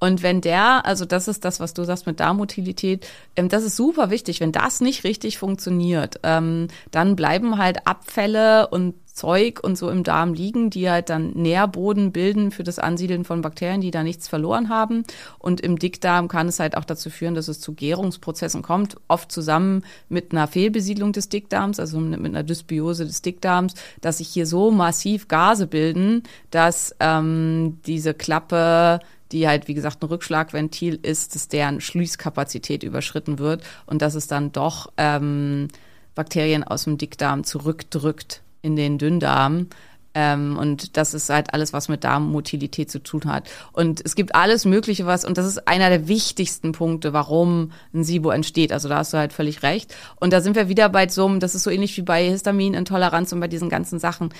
[0.00, 3.06] Und wenn der, also das ist das, was du sagst mit Darmmotilität,
[3.36, 4.40] ähm, das ist super wichtig.
[4.40, 10.04] Wenn das nicht richtig funktioniert, ähm, dann bleiben halt Abfälle und Zeug und so im
[10.04, 14.28] Darm liegen, die halt dann Nährboden bilden für das Ansiedeln von Bakterien, die da nichts
[14.28, 15.02] verloren haben.
[15.38, 19.32] Und im Dickdarm kann es halt auch dazu führen, dass es zu Gärungsprozessen kommt, oft
[19.32, 24.46] zusammen mit einer Fehlbesiedlung des Dickdarms, also mit einer Dysbiose des Dickdarms, dass sich hier
[24.46, 29.00] so massiv Gase bilden, dass ähm, diese Klappe
[29.30, 34.26] die halt, wie gesagt, ein Rückschlagventil ist, dass deren Schließkapazität überschritten wird und dass es
[34.26, 35.68] dann doch ähm,
[36.14, 39.68] Bakterien aus dem Dickdarm zurückdrückt in den Dünndarm.
[40.14, 43.48] Ähm, und das ist halt alles, was mit Darmmotilität zu tun hat.
[43.72, 48.04] Und es gibt alles Mögliche, was, und das ist einer der wichtigsten Punkte, warum ein
[48.04, 48.72] SIBO entsteht.
[48.72, 49.94] Also da hast du halt völlig recht.
[50.16, 53.32] Und da sind wir wieder bei so einem, das ist so ähnlich wie bei Histaminintoleranz
[53.32, 54.30] und bei diesen ganzen Sachen.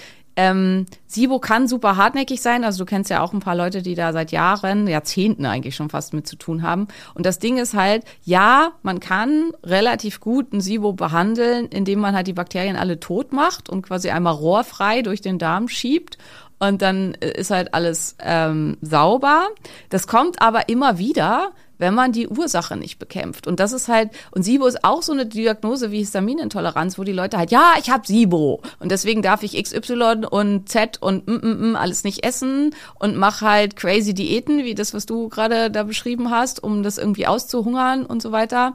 [0.41, 2.63] Ähm, SIBO kann super hartnäckig sein.
[2.63, 5.91] Also du kennst ja auch ein paar Leute, die da seit Jahren, Jahrzehnten eigentlich schon
[5.91, 6.87] fast mit zu tun haben.
[7.15, 12.15] Und das Ding ist halt, ja, man kann relativ gut ein SIBO behandeln, indem man
[12.15, 16.19] halt die Bakterien alle tot macht und quasi einmal rohrfrei durch den Darm schiebt.
[16.61, 19.49] Und dann ist halt alles ähm, sauber.
[19.89, 23.47] Das kommt aber immer wieder, wenn man die Ursache nicht bekämpft.
[23.47, 27.13] Und das ist halt, und SIBO ist auch so eine Diagnose wie Histaminintoleranz, wo die
[27.13, 28.61] Leute halt, ja, ich habe SIBO.
[28.79, 33.17] Und deswegen darf ich XY und Z und mm, mm, mm, alles nicht essen und
[33.17, 37.27] mach halt crazy Diäten, wie das, was du gerade da beschrieben hast, um das irgendwie
[37.27, 38.73] auszuhungern und so weiter.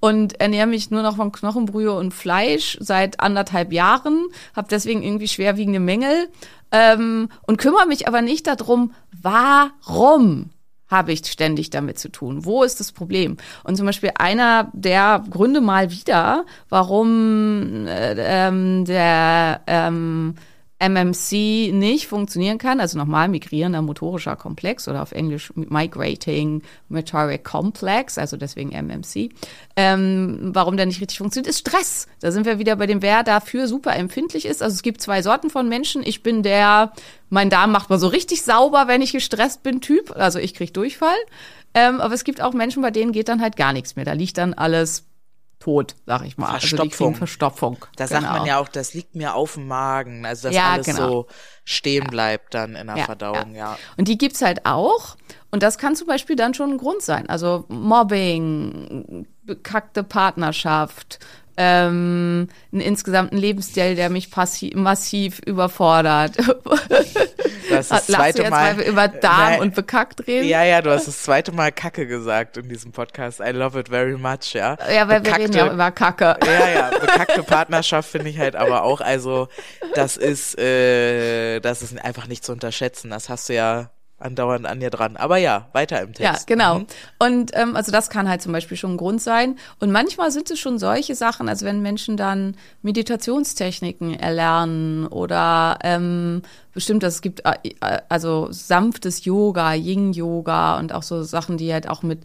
[0.00, 5.28] Und ernähre mich nur noch von Knochenbrühe und Fleisch seit anderthalb Jahren, habe deswegen irgendwie
[5.28, 6.28] schwerwiegende Mängel
[6.72, 10.50] ähm, und kümmere mich aber nicht darum, warum
[10.94, 12.44] habe ich ständig damit zu tun?
[12.44, 13.36] Wo ist das Problem?
[13.64, 20.34] Und zum Beispiel einer der Gründe mal wieder, warum äh, ähm, der ähm,
[20.88, 28.18] MMC nicht funktionieren kann, also nochmal migrierender motorischer Komplex oder auf Englisch Migrating Motoric Complex,
[28.18, 29.30] also deswegen MMC.
[29.76, 32.06] Ähm, warum der nicht richtig funktioniert, ist Stress.
[32.20, 34.62] Da sind wir wieder bei dem, wer dafür super empfindlich ist.
[34.62, 36.02] Also es gibt zwei Sorten von Menschen.
[36.04, 36.92] Ich bin der,
[37.30, 40.14] mein Darm macht mal so richtig sauber, wenn ich gestresst bin, Typ.
[40.16, 41.16] Also ich krieg Durchfall.
[41.74, 44.04] Ähm, aber es gibt auch Menschen, bei denen geht dann halt gar nichts mehr.
[44.04, 45.04] Da liegt dann alles
[45.64, 46.58] tot, sag ich mal.
[46.58, 47.08] Verstopfung.
[47.08, 47.78] Also Verstopfung.
[47.96, 48.20] Da genau.
[48.20, 50.26] sagt man ja auch, das liegt mir auf dem Magen.
[50.26, 51.08] Also dass Ja, alles genau.
[51.08, 51.26] so
[51.64, 53.78] stehen bleibt dann in der Ja, Verdauung, ja.
[53.96, 55.16] Und die gibt's halt auch.
[55.50, 57.28] Und das kann zum Beispiel dann schon ein Grund sein.
[57.28, 61.18] Also Mobbing, bekackte Partnerschaft,
[61.56, 66.36] ähm, einen insgesamten Lebensstil, der mich passi- massiv überfordert.
[67.70, 68.76] Das ist das Lachst du zweite jetzt, Mal.
[68.76, 69.60] wir über Darm Nein.
[69.60, 70.46] und bekackt reden?
[70.46, 73.40] Ja, ja, du hast das zweite Mal Kacke gesagt in diesem Podcast.
[73.40, 74.76] I love it very much, ja.
[74.94, 76.36] Ja, weil wir reden ja über Kacke.
[76.44, 79.48] Ja, ja, bekackte Partnerschaft finde ich halt aber auch, also
[79.94, 83.10] das ist, äh, das ist einfach nicht zu unterschätzen.
[83.10, 85.16] Das hast du ja andauernd an dir dran.
[85.16, 86.48] Aber ja, weiter im Text.
[86.48, 86.80] Ja, genau.
[86.80, 86.86] Mhm.
[87.18, 89.58] Und ähm, also das kann halt zum Beispiel schon ein Grund sein.
[89.80, 96.42] Und manchmal sind es schon solche Sachen, also wenn Menschen dann Meditationstechniken erlernen oder ähm,
[96.74, 101.88] bestimmt, es gibt äh, äh, also sanftes Yoga, Yin-Yoga und auch so Sachen, die halt
[101.88, 102.20] auch mit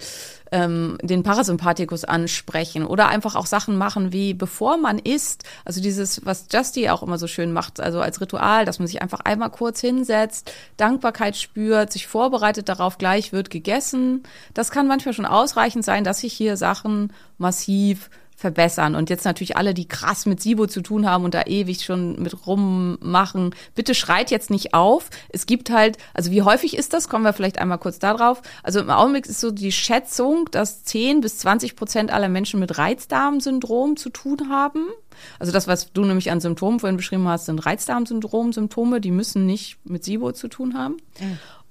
[0.51, 6.25] ähm, den Parasympathikus ansprechen oder einfach auch Sachen machen wie bevor man isst, also dieses,
[6.25, 9.51] was Justy auch immer so schön macht, also als Ritual, dass man sich einfach einmal
[9.51, 14.23] kurz hinsetzt, Dankbarkeit spürt, sich vorbereitet darauf, gleich wird gegessen.
[14.53, 18.09] Das kann manchmal schon ausreichend sein, dass sich hier Sachen massiv
[18.39, 18.95] verbessern.
[18.95, 22.21] Und jetzt natürlich alle, die krass mit SIBO zu tun haben und da ewig schon
[22.21, 25.10] mit rummachen, bitte schreit jetzt nicht auf.
[25.28, 27.10] Es gibt halt, also wie häufig ist das?
[27.10, 28.41] Kommen wir vielleicht einmal kurz da drauf.
[28.63, 32.78] Also im Augenblick ist so die Schätzung, dass 10 bis 20 Prozent aller Menschen mit
[32.78, 34.88] Reizdarmsyndrom zu tun haben.
[35.38, 39.78] Also das, was du nämlich an Symptomen vorhin beschrieben hast, sind Reizdarmsyndrom-Symptome, die müssen nicht
[39.84, 40.95] mit SIBO zu tun haben.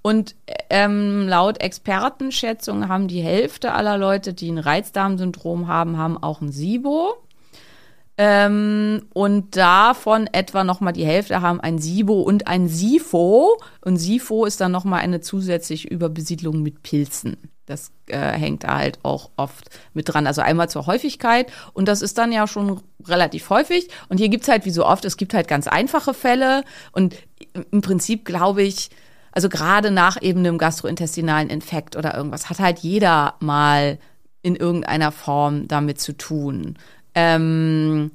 [0.08, 0.36] Und
[0.70, 6.50] ähm, laut Expertenschätzungen haben die Hälfte aller Leute, die ein Reizdarmsyndrom haben, haben auch ein
[6.50, 7.18] SIBO.
[8.16, 13.60] Ähm, und davon etwa nochmal die Hälfte haben ein SIBO und ein SIFO.
[13.82, 17.36] Und SIFO ist dann nochmal eine zusätzliche Überbesiedlung mit Pilzen.
[17.66, 20.26] Das äh, hängt da halt auch oft mit dran.
[20.26, 23.90] Also einmal zur Häufigkeit und das ist dann ja schon relativ häufig.
[24.08, 27.14] Und hier gibt's halt wie so oft, es gibt halt ganz einfache Fälle und
[27.70, 28.88] im Prinzip glaube ich,
[29.38, 34.00] also gerade nach eben einem gastrointestinalen Infekt oder irgendwas, hat halt jeder mal
[34.42, 36.76] in irgendeiner Form damit zu tun.
[37.14, 38.10] Ähm,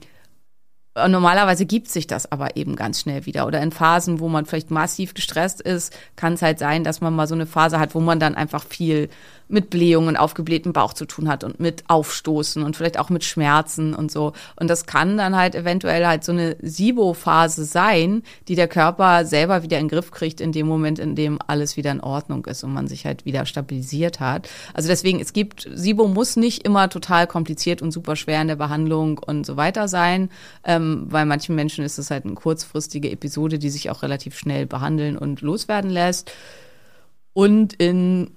[0.97, 3.47] normalerweise gibt sich das aber eben ganz schnell wieder.
[3.47, 7.15] Oder in Phasen, wo man vielleicht massiv gestresst ist, kann es halt sein, dass man
[7.15, 9.07] mal so eine Phase hat, wo man dann einfach viel
[9.47, 13.93] mit Blähungen, aufgeblähtem Bauch zu tun hat und mit Aufstoßen und vielleicht auch mit Schmerzen
[13.93, 14.33] und so.
[14.55, 19.63] Und das kann dann halt eventuell halt so eine SIBO-Phase sein, die der Körper selber
[19.63, 22.63] wieder in den Griff kriegt in dem Moment, in dem alles wieder in Ordnung ist
[22.63, 24.49] und man sich halt wieder stabilisiert hat.
[24.73, 28.55] Also deswegen, es gibt, SIBO muss nicht immer total kompliziert und super schwer in der
[28.55, 30.29] Behandlung und so weiter sein.
[30.63, 34.65] Ähm, bei manchen Menschen ist es halt eine kurzfristige Episode, die sich auch relativ schnell
[34.65, 36.31] behandeln und loswerden lässt.
[37.33, 38.31] Und in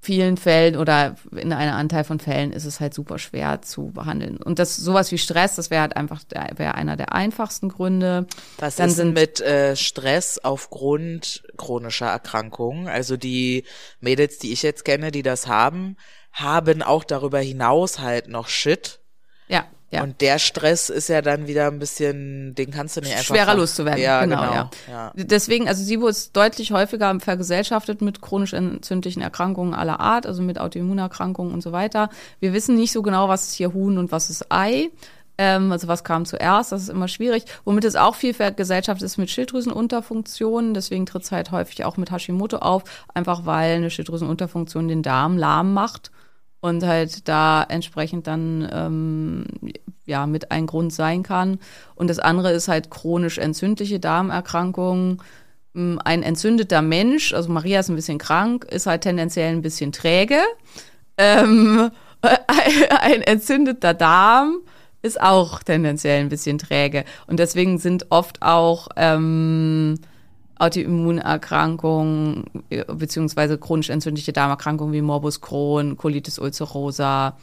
[0.00, 4.36] vielen Fällen oder in einem Anteil von Fällen ist es halt super schwer zu behandeln.
[4.36, 8.26] Und das sowas wie Stress, das wäre halt einfach der- wäre einer der einfachsten Gründe.
[8.58, 12.86] Was Dann ist sind- mit äh, Stress aufgrund chronischer Erkrankungen?
[12.88, 13.64] Also die
[14.00, 15.96] Mädels, die ich jetzt kenne, die das haben,
[16.32, 19.00] haben auch darüber hinaus halt noch Shit.
[19.96, 20.02] Ja.
[20.02, 23.24] Und der Stress ist ja dann wieder ein bisschen, den kannst du nicht einfach.
[23.24, 24.02] schwerer loszuwerden.
[24.02, 24.52] Ja, genau, genau.
[24.52, 24.70] ja.
[24.88, 25.12] ja.
[25.14, 30.58] Deswegen, also SIBO ist deutlich häufiger vergesellschaftet mit chronisch entzündlichen Erkrankungen aller Art, also mit
[30.60, 32.10] Autoimmunerkrankungen und so weiter.
[32.40, 34.90] Wir wissen nicht so genau, was ist hier Huhn und was ist Ei.
[35.38, 37.44] Ähm, also was kam zuerst, das ist immer schwierig.
[37.64, 40.74] Womit es auch viel vergesellschaftet ist mit Schilddrüsenunterfunktionen.
[40.74, 45.36] Deswegen tritt es halt häufig auch mit Hashimoto auf, einfach weil eine Schilddrüsenunterfunktion den Darm
[45.36, 46.10] lahm macht
[46.60, 49.44] und halt da entsprechend dann ähm,
[50.04, 51.58] ja mit ein Grund sein kann.
[51.94, 55.22] Und das andere ist halt chronisch entzündliche Darmerkrankungen.
[55.74, 59.92] Ähm, Ein entzündeter Mensch, also Maria ist ein bisschen krank, ist halt tendenziell ein bisschen
[59.92, 60.40] träge.
[61.18, 61.90] Ähm,
[63.00, 64.58] ein entzündeter Darm
[65.02, 67.04] ist auch tendenziell ein bisschen träge.
[67.26, 69.98] Und deswegen sind oft auch ähm,
[70.58, 77.36] Autoimmunerkrankungen äh, beziehungsweise chronisch entzündliche Darmerkrankungen wie Morbus Crohn, Colitis ulcerosa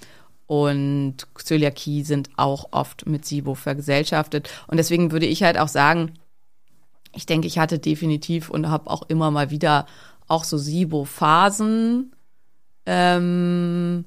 [0.47, 4.49] und Zöliakie sind auch oft mit SIBO vergesellschaftet.
[4.67, 6.13] Und deswegen würde ich halt auch sagen,
[7.13, 9.86] ich denke, ich hatte definitiv und habe auch immer mal wieder
[10.28, 12.12] auch so SIBO-Phasen,
[12.86, 14.06] ähm,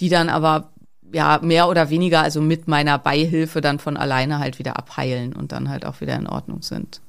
[0.00, 0.72] die dann aber
[1.12, 5.52] ja mehr oder weniger, also mit meiner Beihilfe dann von alleine halt wieder abheilen und
[5.52, 7.00] dann halt auch wieder in Ordnung sind.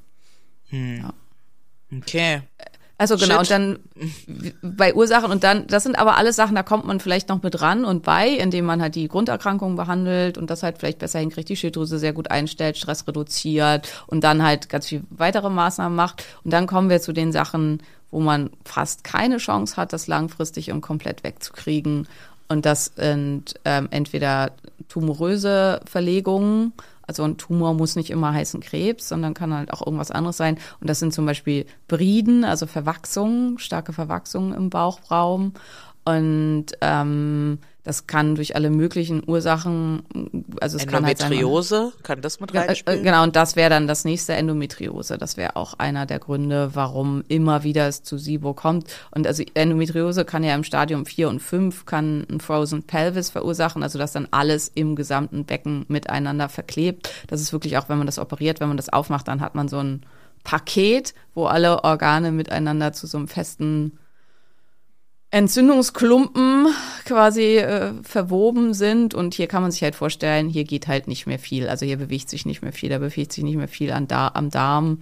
[0.70, 0.98] Hm.
[1.00, 1.14] Ja.
[1.96, 2.42] Okay.
[3.00, 3.40] Also genau, Shit.
[3.40, 3.80] und dann
[4.62, 7.62] bei Ursachen und dann, das sind aber alles Sachen, da kommt man vielleicht noch mit
[7.62, 11.48] ran und bei, indem man halt die Grunderkrankungen behandelt und das halt vielleicht besser hinkriegt,
[11.48, 16.26] die Schilddrüse sehr gut einstellt, Stress reduziert und dann halt ganz viel weitere Maßnahmen macht.
[16.44, 20.70] Und dann kommen wir zu den Sachen, wo man fast keine Chance hat, das langfristig
[20.70, 22.06] und komplett wegzukriegen.
[22.50, 24.52] Und das sind ähm, entweder
[24.90, 26.74] tumoröse Verlegungen,
[27.10, 30.60] also ein Tumor muss nicht immer heißen Krebs, sondern kann halt auch irgendwas anderes sein.
[30.80, 35.54] Und das sind zum Beispiel Briden, also Verwachsungen, starke Verwachsungen im Bauchraum.
[36.06, 40.04] Und ähm, das kann durch alle möglichen Ursachen,
[40.60, 43.04] also es kann halt Endometriose, kann, das mit äh, reinspielen?
[43.04, 45.18] Genau, und das wäre dann das nächste Endometriose.
[45.18, 48.86] Das wäre auch einer der Gründe, warum immer wieder es zu SIBO kommt.
[49.12, 53.82] Und also Endometriose kann ja im Stadium 4 und 5 kann ein Frozen Pelvis verursachen,
[53.82, 57.12] also dass dann alles im gesamten Becken miteinander verklebt.
[57.28, 59.68] Das ist wirklich auch, wenn man das operiert, wenn man das aufmacht, dann hat man
[59.68, 60.02] so ein
[60.44, 63.99] Paket, wo alle Organe miteinander zu so einem festen
[65.32, 66.68] Entzündungsklumpen
[67.06, 71.28] quasi äh, verwoben sind und hier kann man sich halt vorstellen, hier geht halt nicht
[71.28, 71.70] mehr viel.
[71.70, 74.32] Also hier bewegt sich nicht mehr viel, da bewegt sich nicht mehr viel an da
[74.34, 75.02] am Darm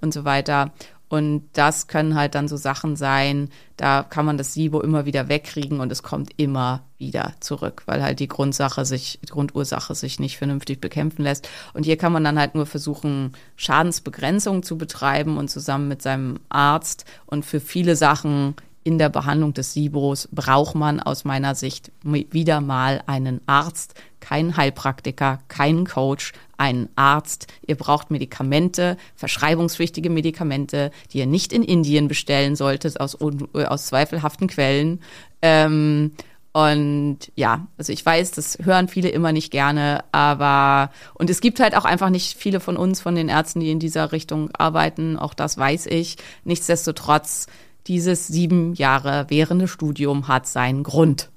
[0.00, 0.72] und so weiter.
[1.08, 5.28] Und das können halt dann so Sachen sein, da kann man das SIBO immer wieder
[5.28, 10.18] wegkriegen und es kommt immer wieder zurück, weil halt die Grundsache sich, die Grundursache sich
[10.18, 11.48] nicht vernünftig bekämpfen lässt.
[11.72, 16.40] Und hier kann man dann halt nur versuchen, Schadensbegrenzung zu betreiben und zusammen mit seinem
[16.48, 21.90] Arzt und für viele Sachen in der Behandlung des SIBOs braucht man aus meiner Sicht
[22.02, 27.46] wieder mal einen Arzt, keinen Heilpraktiker, keinen Coach, einen Arzt.
[27.66, 34.48] Ihr braucht Medikamente, verschreibungspflichtige Medikamente, die ihr nicht in Indien bestellen solltet, aus, aus zweifelhaften
[34.48, 35.00] Quellen.
[35.40, 36.12] Ähm,
[36.52, 41.58] und ja, also ich weiß, das hören viele immer nicht gerne, aber und es gibt
[41.58, 45.18] halt auch einfach nicht viele von uns, von den Ärzten, die in dieser Richtung arbeiten,
[45.18, 46.16] auch das weiß ich.
[46.44, 47.48] Nichtsdestotrotz
[47.86, 51.30] dieses sieben Jahre währende Studium hat seinen Grund.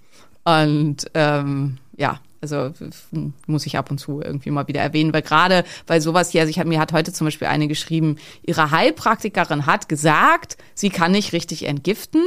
[0.43, 2.71] Und ähm, ja, also
[3.47, 6.49] muss ich ab und zu irgendwie mal wieder erwähnen, weil gerade bei sowas hier, also
[6.49, 11.11] ich hab, mir hat heute zum Beispiel eine geschrieben, ihre Heilpraktikerin hat gesagt, sie kann
[11.11, 12.23] nicht richtig entgiften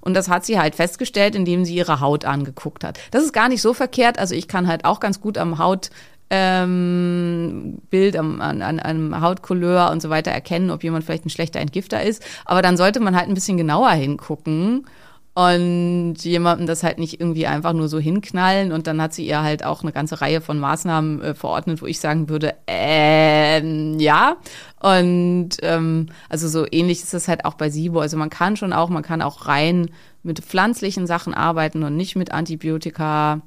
[0.00, 2.98] und das hat sie halt festgestellt, indem sie ihre Haut angeguckt hat.
[3.10, 5.90] Das ist gar nicht so verkehrt, also ich kann halt auch ganz gut am Haut
[6.30, 11.30] ähm, Bild am, an, an einem Hautcouleur und so weiter erkennen, ob jemand vielleicht ein
[11.30, 12.24] schlechter Entgifter ist.
[12.44, 14.86] Aber dann sollte man halt ein bisschen genauer hingucken
[15.34, 18.70] und jemandem das halt nicht irgendwie einfach nur so hinknallen.
[18.70, 21.86] Und dann hat sie ihr halt auch eine ganze Reihe von Maßnahmen äh, verordnet, wo
[21.86, 24.36] ich sagen würde, ähm, ja.
[24.80, 27.98] Und ähm, also so ähnlich ist es halt auch bei SIBO.
[27.98, 29.90] Also man kann schon auch, man kann auch rein
[30.22, 33.42] mit pflanzlichen Sachen arbeiten und nicht mit Antibiotika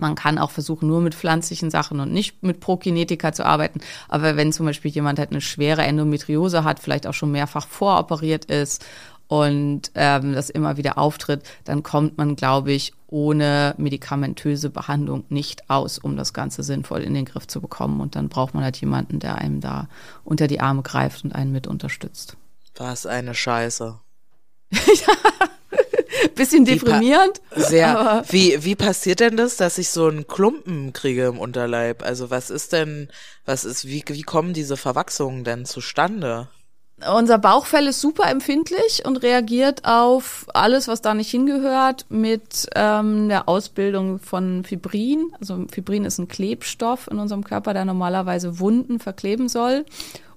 [0.00, 3.80] man kann auch versuchen, nur mit pflanzlichen Sachen und nicht mit Prokinetika zu arbeiten.
[4.08, 8.46] Aber wenn zum Beispiel jemand halt eine schwere Endometriose hat, vielleicht auch schon mehrfach voroperiert
[8.46, 8.84] ist
[9.28, 15.70] und ähm, das immer wieder auftritt, dann kommt man, glaube ich, ohne medikamentöse Behandlung nicht
[15.70, 18.00] aus, um das Ganze sinnvoll in den Griff zu bekommen.
[18.00, 19.88] Und dann braucht man halt jemanden, der einem da
[20.24, 22.36] unter die Arme greift und einen mit unterstützt.
[22.76, 23.98] Was eine Scheiße.
[24.72, 25.14] ja.
[26.34, 27.40] Bisschen deprimierend.
[27.54, 28.24] Sehr.
[28.28, 32.02] Wie, wie passiert denn das, dass ich so einen Klumpen kriege im Unterleib?
[32.02, 33.08] Also was ist denn,
[33.44, 36.48] was ist, wie, wie kommen diese Verwachsungen denn zustande?
[37.08, 43.30] Unser Bauchfell ist super empfindlich und reagiert auf alles, was da nicht hingehört, mit ähm,
[43.30, 45.32] der Ausbildung von Fibrin.
[45.40, 49.86] Also Fibrin ist ein Klebstoff in unserem Körper, der normalerweise Wunden verkleben soll.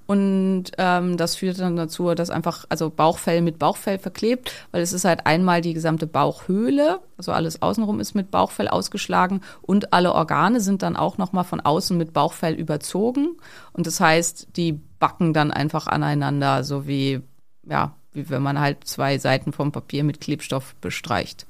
[0.06, 4.92] Und ähm, das führt dann dazu, dass einfach, also Bauchfell mit Bauchfell verklebt, weil es
[4.92, 10.14] ist halt einmal die gesamte Bauchhöhle, also alles außenrum ist mit Bauchfell ausgeschlagen und alle
[10.14, 13.38] Organe sind dann auch nochmal von außen mit Bauchfell überzogen.
[13.72, 17.22] Und das heißt, die backen dann einfach aneinander, so wie,
[17.66, 21.48] ja, wie wenn man halt zwei Seiten vom Papier mit Klebstoff bestreicht.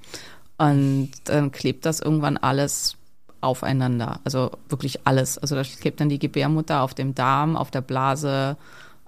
[0.58, 2.98] Und dann klebt das irgendwann alles
[3.44, 4.20] aufeinander.
[4.24, 5.38] Also wirklich alles.
[5.38, 8.58] Also da klebt dann die Gebärmutter auf dem Darm, auf der Blase,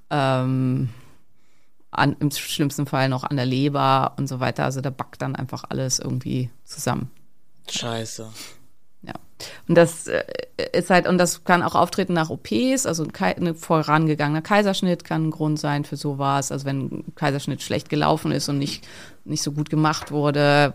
[0.09, 0.89] ähm,
[1.91, 4.65] an, im schlimmsten Fall noch an der Leber und so weiter.
[4.65, 7.09] Also da backt dann einfach alles irgendwie zusammen.
[7.69, 8.27] Scheiße.
[9.03, 9.13] Ja.
[9.67, 10.23] Und das äh,
[10.73, 15.27] ist halt, und das kann auch auftreten nach OPs, also ein, ein vorangegangener Kaiserschnitt kann
[15.27, 16.51] ein Grund sein für sowas.
[16.51, 18.85] Also wenn ein Kaiserschnitt schlecht gelaufen ist und nicht,
[19.23, 20.73] nicht so gut gemacht wurde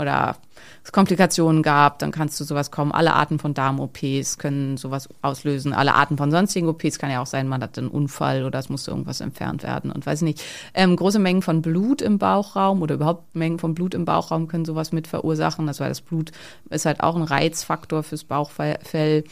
[0.00, 0.36] oder
[0.82, 2.92] es Komplikationen gab, dann kannst du sowas kommen.
[2.92, 5.72] Alle Arten von Darm-OPs können sowas auslösen.
[5.72, 8.68] Alle Arten von sonstigen OPs kann ja auch sein, man hat einen Unfall oder es
[8.68, 10.42] musste irgendwas entfernt werden und weiß nicht.
[10.74, 14.64] Ähm, große Mengen von Blut im Bauchraum oder überhaupt Mengen von Blut im Bauchraum können
[14.64, 15.66] sowas mit verursachen.
[15.66, 16.32] Das weil das Blut
[16.70, 19.24] ist halt auch ein Reizfaktor fürs Bauchfell.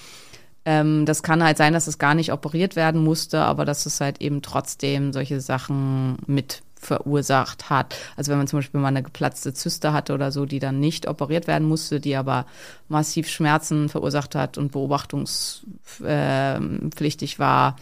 [0.64, 4.00] Ähm, das kann halt sein, dass es gar nicht operiert werden musste, aber dass es
[4.00, 7.96] halt eben trotzdem solche Sachen mit verursacht hat.
[8.16, 11.06] Also wenn man zum Beispiel mal eine geplatzte Zyste hatte oder so, die dann nicht
[11.08, 12.46] operiert werden musste, die aber
[12.88, 17.76] massiv Schmerzen verursacht hat und beobachtungspflichtig war,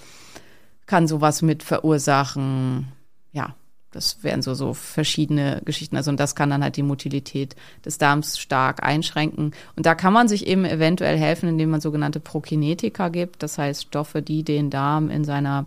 [0.87, 2.89] kann sowas mit verursachen.
[3.33, 3.55] Ja,
[3.97, 5.97] das wären so, so verschiedene Geschichten.
[5.97, 9.53] Also, und das kann dann halt die Motilität des Darms stark einschränken.
[9.75, 13.43] Und da kann man sich eben eventuell helfen, indem man sogenannte Prokinetika gibt.
[13.43, 15.67] Das heißt Stoffe, die den Darm in seiner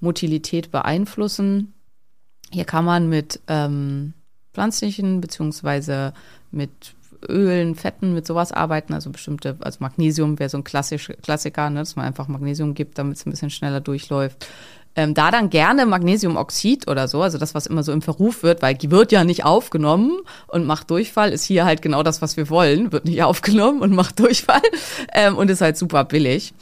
[0.00, 1.72] Motilität beeinflussen.
[2.50, 4.14] Hier kann man mit ähm,
[4.54, 6.12] pflanzlichen beziehungsweise
[6.50, 6.94] mit
[7.28, 11.80] Ölen, Fetten, mit sowas arbeiten, also bestimmte, also Magnesium wäre so ein klassisch, Klassiker, ne,
[11.80, 14.46] dass man einfach Magnesium gibt, damit es ein bisschen schneller durchläuft.
[14.98, 18.62] Ähm, da dann gerne Magnesiumoxid oder so, also das, was immer so im Verruf wird,
[18.62, 22.38] weil die wird ja nicht aufgenommen und macht Durchfall, ist hier halt genau das, was
[22.38, 24.62] wir wollen, wird nicht aufgenommen und macht Durchfall
[25.12, 26.54] ähm, und ist halt super billig.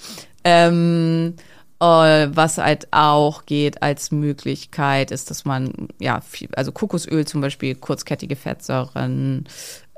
[0.42, 1.53] Ähm, äh,
[1.84, 7.74] was halt auch geht als Möglichkeit, ist, dass man, ja, viel, also Kokosöl zum Beispiel,
[7.74, 9.44] kurzkettige Fettsäuren,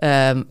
[0.02, 0.46] ähm,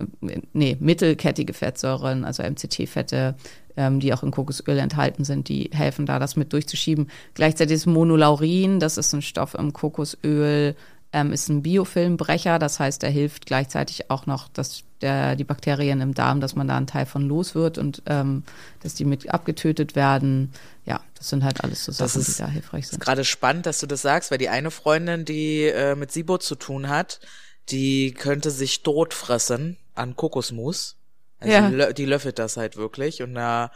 [0.53, 3.35] nee, mittelkettige Fettsäuren, also MCT-Fette,
[3.77, 7.09] ähm, die auch in Kokosöl enthalten sind, die helfen da, das mit durchzuschieben.
[7.33, 10.75] Gleichzeitig ist Monolaurin, das ist ein Stoff im Kokosöl,
[11.15, 16.01] ähm, ist ein Biofilmbrecher, das heißt, er hilft gleichzeitig auch noch, dass der, die Bakterien
[16.01, 18.43] im Darm, dass man da einen Teil von los wird und ähm,
[18.83, 20.51] dass die mit abgetötet werden.
[20.85, 22.99] Ja, das sind halt alles so Das Sachen, ist- die da hilfreich ist sind.
[22.99, 26.55] gerade spannend, dass du das sagst, weil die eine Freundin, die äh, mit Sibo zu
[26.55, 27.21] tun hat,
[27.69, 30.97] die könnte sich tot fressen an Kokosmus.
[31.39, 31.93] Also Ja.
[31.93, 33.71] die löffelt das halt wirklich und da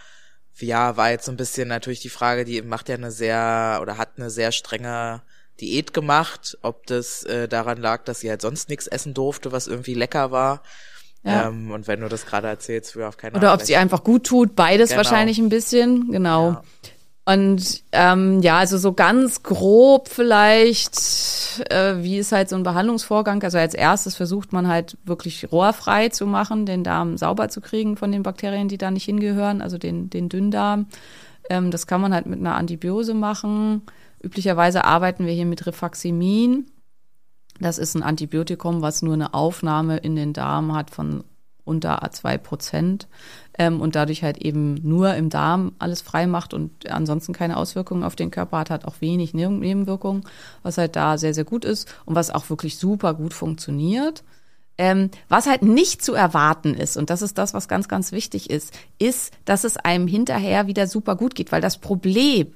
[0.61, 3.97] ja, war jetzt so ein bisschen natürlich die Frage, die macht ja eine sehr oder
[3.97, 5.21] hat eine sehr strenge
[5.61, 9.67] Diät gemacht, ob das äh, daran lag, dass sie halt sonst nichts essen durfte, was
[9.67, 10.63] irgendwie lecker war.
[11.23, 11.47] Ja.
[11.47, 14.25] Ähm, und wenn du das gerade erzählst, für auf keinen Oder ob sie einfach gut
[14.25, 14.97] tut, beides Genau.
[14.99, 16.51] wahrscheinlich ein bisschen, genau.
[16.51, 16.63] Ja.
[17.25, 20.97] Und ähm, ja, also so ganz grob vielleicht,
[21.69, 23.43] äh, wie ist halt so ein Behandlungsvorgang?
[23.43, 27.97] Also als erstes versucht man halt wirklich rohrfrei zu machen, den Darm sauber zu kriegen
[27.97, 30.87] von den Bakterien, die da nicht hingehören, also den, den Dünndarm.
[31.51, 33.83] Ähm, das kann man halt mit einer Antibiose machen.
[34.21, 36.65] Üblicherweise arbeiten wir hier mit Rifaximin.
[37.59, 41.23] Das ist ein Antibiotikum, was nur eine Aufnahme in den Darm hat von
[41.69, 43.07] unter A2 Prozent
[43.57, 48.03] ähm, und dadurch halt eben nur im Darm alles frei macht und ansonsten keine Auswirkungen
[48.03, 50.23] auf den Körper hat, hat auch wenig Neben- Nebenwirkungen,
[50.63, 54.23] was halt da sehr, sehr gut ist und was auch wirklich super gut funktioniert.
[54.79, 58.49] Ähm, was halt nicht zu erwarten ist, und das ist das, was ganz, ganz wichtig
[58.49, 62.53] ist, ist, dass es einem hinterher wieder super gut geht, weil das Problem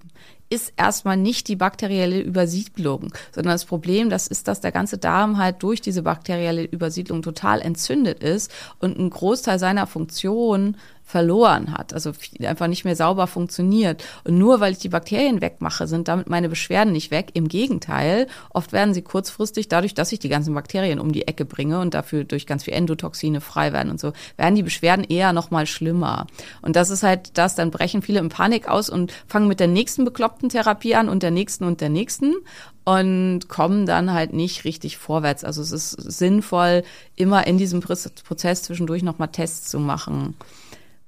[0.54, 5.40] ist erstmal nicht die bakterielle Übersiedlung, sondern das Problem, das ist, dass der ganze Darm
[5.40, 10.78] halt durch diese bakterielle Übersiedlung total entzündet ist und einen Großteil seiner Funktion
[11.14, 12.12] verloren hat, also
[12.44, 14.04] einfach nicht mehr sauber funktioniert.
[14.24, 17.30] Und nur weil ich die Bakterien wegmache, sind damit meine Beschwerden nicht weg.
[17.36, 21.46] Im Gegenteil, oft werden sie kurzfristig, dadurch, dass ich die ganzen Bakterien um die Ecke
[21.46, 25.34] bringe und dafür durch ganz viel Endotoxine frei werden und so, werden die Beschwerden eher
[25.34, 26.26] noch mal schlimmer.
[26.64, 29.68] Und das ist halt das, dann brechen viele in Panik aus und fangen mit der
[29.68, 32.34] nächsten bekloppten Therapie an und der nächsten und der nächsten
[32.86, 35.44] und kommen dann halt nicht richtig vorwärts.
[35.44, 36.84] Also es ist sinnvoll,
[37.16, 40.36] immer in diesem Proz- Prozess zwischendurch noch mal Tests zu machen.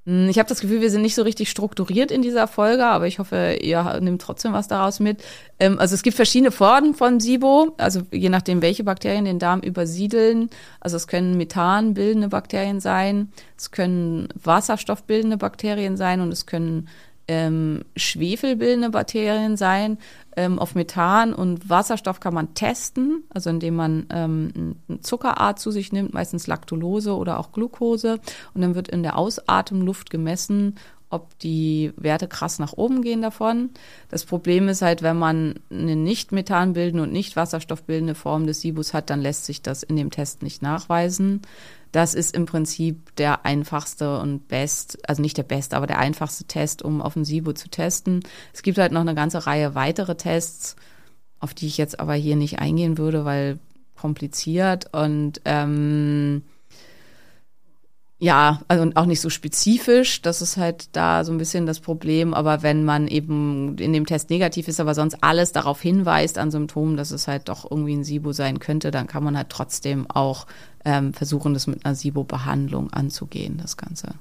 [0.05, 3.07] Hm, Ich habe das Gefühl, wir sind nicht so richtig strukturiert in dieser Folge, aber
[3.07, 5.23] ich hoffe, ihr nehmt trotzdem was daraus mit.
[5.59, 9.61] Ähm, Also es gibt verschiedene Formen von SIBO, also je nachdem, welche Bakterien den Darm
[9.61, 10.49] übersiedeln.
[10.79, 16.87] Also es können methanbildende Bakterien sein, es können wasserstoffbildende Bakterien sein und es können
[17.27, 19.97] ähm, schwefelbildende Bakterien sein.
[20.37, 25.71] Ähm, auf Methan und Wasserstoff kann man testen, also indem man ähm, eine Zuckerart zu
[25.71, 28.19] sich nimmt, meistens Laktulose oder auch Glucose.
[28.53, 30.75] Und dann wird in der Ausatemluft gemessen,
[31.09, 33.69] ob die Werte krass nach oben gehen davon.
[34.09, 38.93] Das Problem ist halt, wenn man eine nicht methanbildende und nicht wasserstoffbildende Form des Sibus
[38.93, 41.41] hat, dann lässt sich das in dem Test nicht nachweisen.
[41.95, 46.43] Das ist im Prinzip der einfachste und best, also nicht der beste, aber der einfachste
[46.43, 48.21] Test, um SIBO zu testen.
[48.53, 50.75] Es gibt halt noch eine ganze Reihe weitere Tests.
[51.39, 53.59] auf die ich jetzt aber hier nicht eingehen würde, weil
[53.95, 56.43] kompliziert und ähm,
[58.25, 60.19] ja, also auch nicht so spezifisch.
[60.23, 62.33] Das ist halt da so ein bisschen das Problem.
[62.33, 66.49] Aber wenn man eben in dem Test negativ ist, aber sonst alles darauf hinweist an
[66.49, 70.09] Symptomen, dass es halt doch irgendwie ein SIBO sein könnte, dann kann man halt trotzdem
[70.09, 70.47] auch
[70.85, 74.15] ähm, versuchen, das mit einer SIBO-Behandlung anzugehen, das Ganze.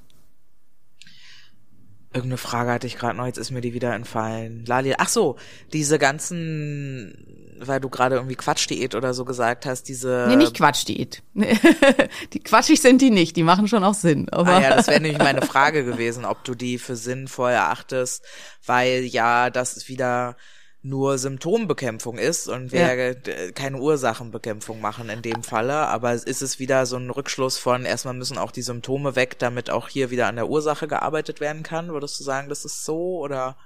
[2.15, 4.65] Irgendeine Frage hatte ich gerade noch, jetzt ist mir die wieder entfallen.
[4.67, 5.37] Lali, ach so,
[5.73, 10.27] diese ganzen, weil du gerade irgendwie Quatschdiät oder so gesagt hast, diese.
[10.29, 11.25] Nee, nicht Quatschdiät.
[12.33, 14.29] die quatschig sind die nicht, die machen schon auch Sinn.
[14.29, 18.25] Aber Ah ja, das wäre nämlich meine Frage gewesen, ob du die für sinnvoll erachtest,
[18.65, 20.37] weil ja, das ist wieder
[20.85, 26.59] nur Symptombekämpfung ist und wir äh, keine Ursachenbekämpfung machen in dem Falle, aber ist es
[26.59, 30.27] wieder so ein Rückschluss von erstmal müssen auch die Symptome weg, damit auch hier wieder
[30.27, 31.89] an der Ursache gearbeitet werden kann?
[31.89, 33.57] Würdest du sagen, das ist so oder?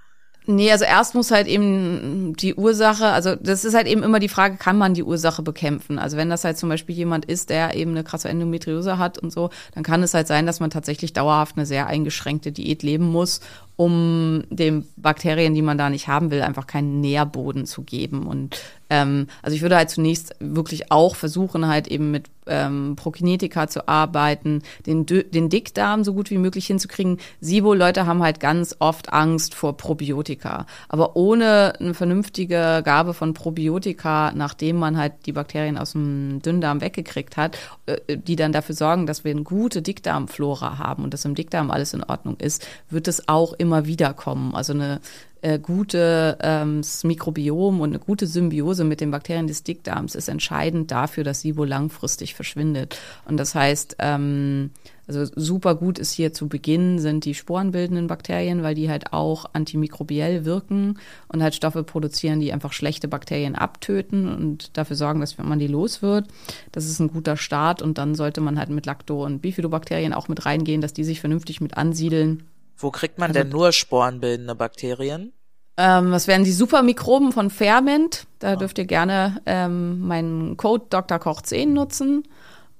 [0.47, 4.31] Nee, also erst muss halt eben die Ursache, also das ist halt eben immer die
[4.31, 5.99] Frage, kann man die Ursache bekämpfen?
[5.99, 9.31] Also wenn das halt zum Beispiel jemand ist, der eben eine krasse Endometriose hat und
[9.31, 13.11] so, dann kann es halt sein, dass man tatsächlich dauerhaft eine sehr eingeschränkte Diät leben
[13.11, 13.41] muss,
[13.79, 18.26] um den Bakterien, die man da nicht haben will, einfach keinen Nährboden zu geben.
[18.26, 18.61] Und
[18.91, 23.87] ähm, also ich würde halt zunächst wirklich auch versuchen, halt eben mit ähm, Prokinetika zu
[23.87, 27.18] arbeiten, den, den Dickdarm so gut wie möglich hinzukriegen.
[27.41, 30.66] SIBO-Leute haben halt ganz oft Angst vor Probiotika.
[30.89, 36.81] Aber ohne eine vernünftige Gabe von Probiotika, nachdem man halt die Bakterien aus dem Dünndarm
[36.81, 41.24] weggekriegt hat, äh, die dann dafür sorgen, dass wir eine gute Dickdarmflora haben und dass
[41.24, 44.55] im Dickdarm alles in Ordnung ist, wird es auch immer wieder kommen.
[44.55, 45.01] Also eine
[45.41, 50.91] äh, gute ähm, Mikrobiom und eine gute Symbiose mit den Bakterien des Dickdarms ist entscheidend
[50.91, 52.99] dafür, dass SIBO langfristig verschwindet.
[53.25, 54.71] Und das heißt, ähm,
[55.07, 59.47] also super gut ist hier zu Beginn sind die sporenbildenden Bakterien, weil die halt auch
[59.55, 60.99] antimikrobiell wirken
[61.29, 65.66] und halt Stoffe produzieren, die einfach schlechte Bakterien abtöten und dafür sorgen, dass man die
[65.66, 66.27] los wird.
[66.73, 70.29] Das ist ein guter Start und dann sollte man halt mit Lacto- und Bifidobakterien auch
[70.29, 72.43] mit reingehen, dass die sich vernünftig mit ansiedeln.
[72.79, 75.33] Wo kriegt man denn nur sporenbildende Bakterien?
[75.76, 78.26] Ähm, das wären die Supermikroben von Ferment.
[78.39, 81.18] Da dürft ihr gerne ähm, meinen Code Dr.
[81.18, 82.24] Koch 10 nutzen.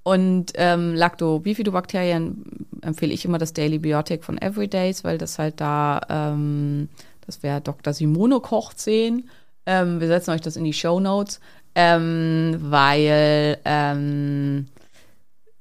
[0.03, 6.01] Und ähm, Lactobifidobakterien empfehle ich immer das Daily Biotic von Everydays, weil das halt da,
[6.09, 6.89] ähm,
[7.27, 7.93] das wäre Dr.
[7.93, 9.29] Simone Koch 10.
[9.67, 11.41] Ähm, wir setzen euch das in die Show Notes,
[11.75, 14.69] ähm, weil ähm,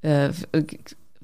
[0.01, 0.29] äh,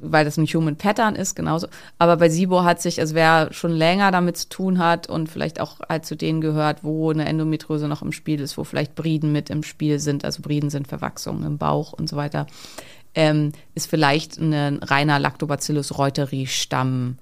[0.03, 1.67] weil das ein Human Pattern ist, genauso.
[1.97, 5.59] Aber bei SIBO hat sich, also wer schon länger damit zu tun hat und vielleicht
[5.59, 9.31] auch halt zu denen gehört, wo eine Endometriose noch im Spiel ist, wo vielleicht Briden
[9.31, 12.47] mit im Spiel sind, also Briden sind Verwachsungen im Bauch und so weiter,
[13.15, 17.17] ähm, ist vielleicht ein reiner Lactobacillus reuteri Stamm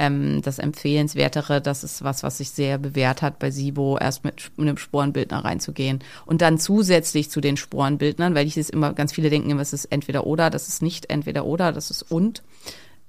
[0.00, 1.60] ähm, das Empfehlenswertere.
[1.60, 6.00] Das ist was, was sich sehr bewährt hat bei SIBO, erst mit einem Sporenbildner reinzugehen.
[6.24, 9.84] Und dann zusätzlich zu den Sporenbildnern, weil ich es immer, ganz viele denken es ist
[9.86, 12.42] entweder oder, das ist nicht entweder oder, das ist und.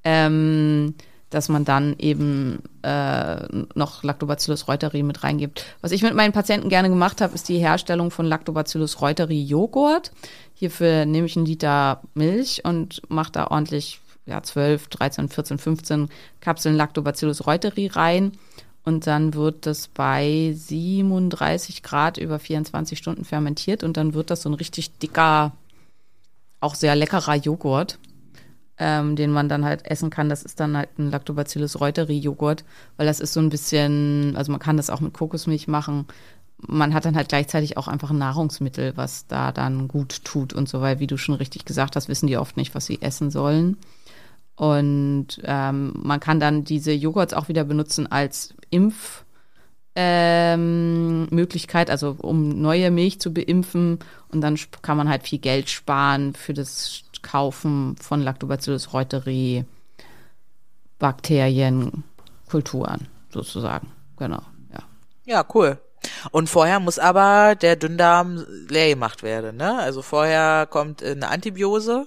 [0.03, 0.95] Ähm,
[1.29, 5.63] dass man dann eben äh, noch Lactobacillus reuteri mit reingibt.
[5.79, 10.11] Was ich mit meinen Patienten gerne gemacht habe, ist die Herstellung von Lactobacillus reuteri Joghurt.
[10.55, 14.01] Hierfür nehme ich einen Liter Milch und mache da ordentlich
[14.31, 16.09] ja, 12, 13, 14, 15
[16.39, 18.31] Kapseln Lactobacillus reuteri rein.
[18.83, 24.41] Und dann wird das bei 37 Grad über 24 Stunden fermentiert und dann wird das
[24.41, 25.51] so ein richtig dicker,
[26.61, 27.99] auch sehr leckerer Joghurt
[28.81, 30.27] ähm, den man dann halt essen kann.
[30.27, 32.65] Das ist dann halt ein Lactobacillus reuteri Joghurt,
[32.97, 36.07] weil das ist so ein bisschen, also man kann das auch mit Kokosmilch machen.
[36.57, 40.67] Man hat dann halt gleichzeitig auch einfach ein Nahrungsmittel, was da dann gut tut und
[40.67, 43.29] so, weil wie du schon richtig gesagt hast, wissen die oft nicht, was sie essen
[43.29, 43.77] sollen.
[44.61, 49.23] Und ähm, man kann dann diese Joghurts auch wieder benutzen als Impf
[49.95, 53.97] ähm, Möglichkeit, also um neue Milch zu beimpfen
[54.29, 59.65] und dann kann man halt viel Geld sparen für das Kaufen von Lactobacillus reuteri
[60.99, 63.91] Bakterienkulturen sozusagen.
[64.17, 64.83] Genau, ja.
[65.25, 65.79] Ja, cool.
[66.29, 69.79] Und vorher muss aber der Dünndarm leer gemacht werden, ne?
[69.79, 72.05] Also vorher kommt eine Antibiose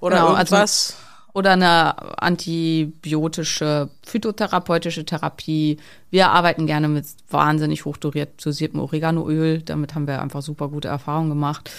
[0.00, 0.96] oder Genau, also- irgendwas.
[1.38, 5.76] Oder eine antibiotische, phytotherapeutische Therapie.
[6.10, 9.62] Wir arbeiten gerne mit wahnsinnig hochdosiertem Oreganoöl.
[9.62, 11.70] Damit haben wir einfach super gute Erfahrungen gemacht.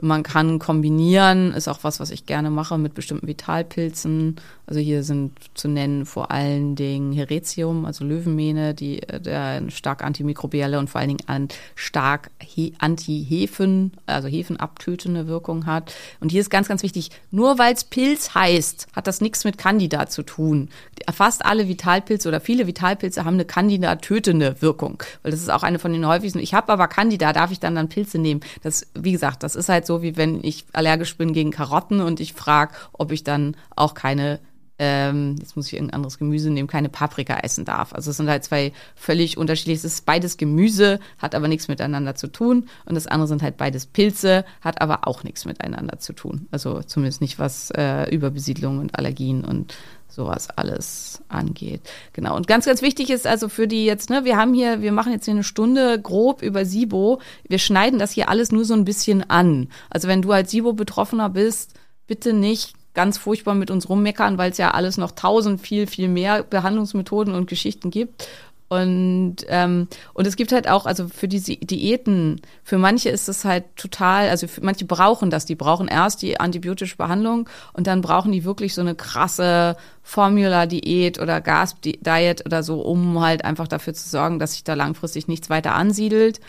[0.00, 4.36] Man kann kombinieren, ist auch was, was ich gerne mache mit bestimmten Vitalpilzen.
[4.66, 10.04] Also hier sind zu nennen vor allen Dingen Heretium, also Löwenmähne, die äh, der stark
[10.04, 15.94] antimikrobielle und vor allen Dingen an stark he anti-Hefen, also Hefenabtötende Wirkung hat.
[16.20, 19.56] Und hier ist ganz, ganz wichtig, nur weil es Pilz heißt, hat das nichts mit
[19.56, 20.68] Candida zu tun.
[21.12, 25.78] Fast alle Vitalpilze oder viele Vitalpilze haben eine Candida-tötende Wirkung, weil das ist auch eine
[25.78, 26.40] von den häufigsten.
[26.40, 28.40] Ich habe aber Candida, darf ich dann dann Pilze nehmen?
[28.62, 32.20] Das, wie gesagt, das ist halt so, wie wenn ich allergisch bin gegen Karotten und
[32.20, 34.40] ich frage, ob ich dann auch keine
[34.78, 37.92] ähm, jetzt muss ich irgendein anderes Gemüse nehmen, keine Paprika essen darf.
[37.94, 42.14] Also es sind halt zwei völlig unterschiedliche, es ist beides Gemüse, hat aber nichts miteinander
[42.14, 42.68] zu tun.
[42.84, 46.46] Und das andere sind halt beides Pilze, hat aber auch nichts miteinander zu tun.
[46.50, 49.74] Also zumindest nicht was äh, Überbesiedlung und Allergien und
[50.08, 51.82] sowas alles angeht.
[52.12, 52.36] Genau.
[52.36, 55.12] Und ganz, ganz wichtig ist also für die jetzt, ne, wir haben hier, wir machen
[55.12, 57.20] jetzt hier eine Stunde grob über SIBO.
[57.48, 59.68] Wir schneiden das hier alles nur so ein bisschen an.
[59.90, 61.74] Also wenn du als SIBO-Betroffener bist,
[62.06, 66.08] bitte nicht ganz furchtbar mit uns rummeckern, weil es ja alles noch tausend, viel, viel
[66.08, 68.26] mehr Behandlungsmethoden und Geschichten gibt.
[68.68, 73.44] Und, ähm, und es gibt halt auch, also für diese Diäten, für manche ist es
[73.44, 78.00] halt total, also für manche brauchen das, die brauchen erst die antibiotische Behandlung und dann
[78.00, 83.94] brauchen die wirklich so eine krasse Formula-Diät oder Gas-Diet oder so, um halt einfach dafür
[83.94, 86.40] zu sorgen, dass sich da langfristig nichts weiter ansiedelt.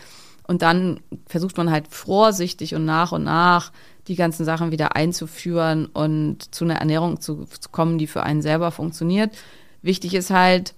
[0.48, 3.70] Und dann versucht man halt vorsichtig und nach und nach
[4.08, 8.42] die ganzen Sachen wieder einzuführen und zu einer Ernährung zu, zu kommen, die für einen
[8.42, 9.36] selber funktioniert.
[9.82, 10.74] Wichtig ist halt,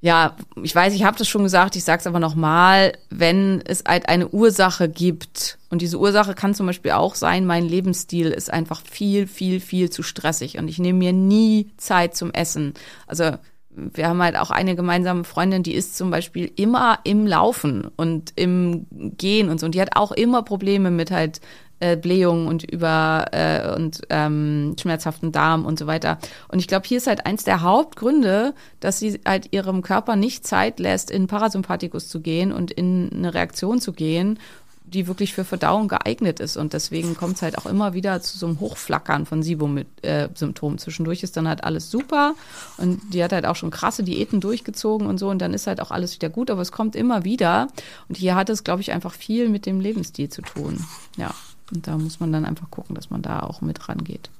[0.00, 3.84] ja, ich weiß, ich habe das schon gesagt, ich sage es aber nochmal, wenn es
[3.86, 8.52] halt eine Ursache gibt, und diese Ursache kann zum Beispiel auch sein, mein Lebensstil ist
[8.52, 12.74] einfach viel, viel, viel zu stressig und ich nehme mir nie Zeit zum Essen.
[13.06, 13.32] Also
[13.76, 18.32] wir haben halt auch eine gemeinsame Freundin, die ist zum Beispiel immer im Laufen und
[18.36, 19.66] im Gehen und so.
[19.66, 21.40] Und die hat auch immer Probleme mit halt
[21.80, 26.18] äh, Blähungen und über äh, und ähm, schmerzhaften Darm und so weiter.
[26.48, 30.46] Und ich glaube, hier ist halt eins der Hauptgründe, dass sie halt ihrem Körper nicht
[30.46, 34.38] Zeit lässt, in Parasympathikus zu gehen und in eine Reaktion zu gehen
[34.86, 36.56] die wirklich für Verdauung geeignet ist.
[36.56, 40.76] Und deswegen kommt es halt auch immer wieder zu so einem Hochflackern von SIBO-Symptomen.
[40.76, 42.34] Äh, Zwischendurch ist dann halt alles super
[42.78, 45.80] und die hat halt auch schon krasse Diäten durchgezogen und so und dann ist halt
[45.80, 47.68] auch alles wieder gut, aber es kommt immer wieder.
[48.08, 50.84] Und hier hat es, glaube ich, einfach viel mit dem Lebensstil zu tun.
[51.16, 51.34] Ja,
[51.72, 54.30] und da muss man dann einfach gucken, dass man da auch mit rangeht.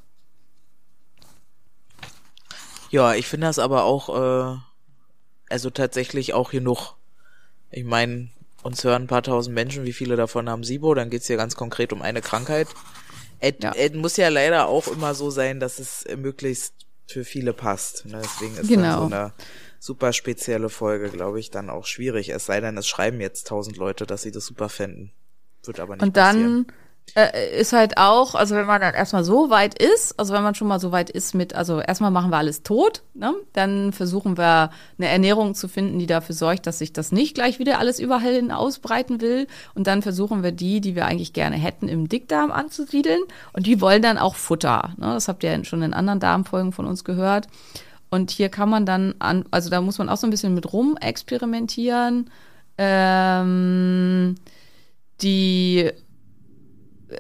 [2.91, 4.09] Ja, ich finde das aber auch,
[4.55, 4.59] äh,
[5.51, 6.95] also tatsächlich auch genug.
[7.71, 8.29] Ich meine,
[8.63, 11.57] uns hören ein paar tausend Menschen, wie viele davon haben SIBO, dann geht's hier ganz
[11.57, 12.69] konkret um eine Krankheit.
[13.39, 13.75] Es ja.
[13.95, 16.75] muss ja leider auch immer so sein, dass es möglichst
[17.07, 18.07] für viele passt.
[18.07, 18.21] Ne?
[18.23, 18.83] Deswegen ist genau.
[18.83, 19.33] dann so eine
[19.79, 22.31] super spezielle Folge, glaube ich, dann auch schwierig.
[22.31, 25.13] Es sei denn, es schreiben jetzt tausend Leute, dass sie das super fänden.
[25.65, 26.67] Wird aber nicht Und dann passieren
[27.15, 30.55] äh, ist halt auch, also wenn man dann erstmal so weit ist, also wenn man
[30.55, 33.35] schon mal so weit ist mit, also erstmal machen wir alles tot, ne?
[33.53, 37.59] dann versuchen wir eine Ernährung zu finden, die dafür sorgt, dass sich das nicht gleich
[37.59, 41.57] wieder alles überall hin ausbreiten will und dann versuchen wir die, die wir eigentlich gerne
[41.57, 44.91] hätten, im Dickdarm anzusiedeln und die wollen dann auch Futter.
[44.99, 45.07] Ne?
[45.07, 47.47] Das habt ihr schon in anderen Darmfolgen von uns gehört.
[48.09, 50.73] Und hier kann man dann an, also da muss man auch so ein bisschen mit
[50.73, 52.31] rum experimentieren.
[52.79, 54.37] Ähm,
[55.23, 55.91] die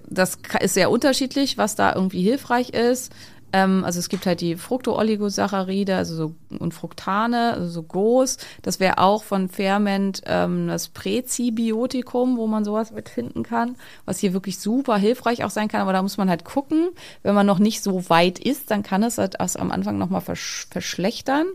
[0.09, 3.12] das ist sehr unterschiedlich, was da irgendwie hilfreich ist.
[3.53, 8.39] Ähm, also es gibt halt die Fructooligosaccharide, also so, und Fructane, also so groß.
[8.62, 14.32] Das wäre auch von Ferment ähm, das Präzibiotikum, wo man sowas mitfinden kann, was hier
[14.32, 15.80] wirklich super hilfreich auch sein kann.
[15.80, 16.89] Aber da muss man halt gucken,
[17.22, 20.66] wenn man noch nicht so weit ist, dann kann es halt am Anfang nochmal versch
[20.70, 21.47] verschlechtern.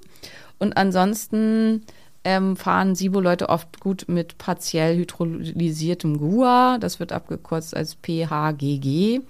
[0.60, 1.84] Und ansonsten
[2.24, 6.78] ähm, fahren SIBO-Leute oft gut mit partiell hydrolysiertem GUA.
[6.80, 9.22] Das wird abgekürzt als PHGG.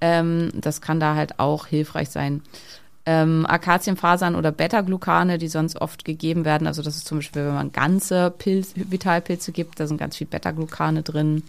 [0.00, 2.42] Ähm, das kann da halt auch hilfreich sein.
[3.06, 6.66] Ähm, Akazienfasern oder Beta-Glucane, die sonst oft gegeben werden.
[6.66, 10.26] Also das ist zum Beispiel, wenn man ganze Pilz, Vitalpilze gibt, da sind ganz viel
[10.26, 11.42] Beta-Glucane drin.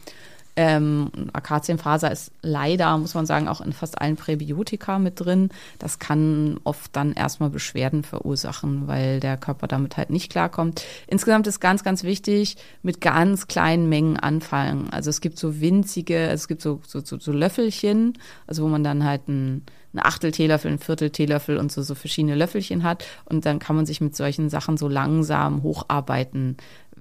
[0.62, 5.51] Ähm, Akazienfaser ist leider, muss man sagen, auch in fast allen Präbiotika mit drin.
[5.78, 10.84] Das kann oft dann erstmal Beschwerden verursachen, weil der Körper damit halt nicht klarkommt.
[11.07, 14.89] Insgesamt ist ganz, ganz wichtig, mit ganz kleinen Mengen anfangen.
[14.91, 18.84] Also es gibt so winzige, es gibt so, so, so, so Löffelchen, also wo man
[18.84, 23.05] dann halt ein ein Achtel Teelöffel, ein Viertel Teelöffel und so, so verschiedene Löffelchen hat.
[23.26, 26.57] Und dann kann man sich mit solchen Sachen so langsam hocharbeiten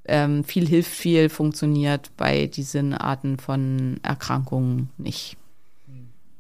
[0.08, 5.36] ähm, viel hilft viel funktioniert bei diesen Arten von Erkrankungen nicht.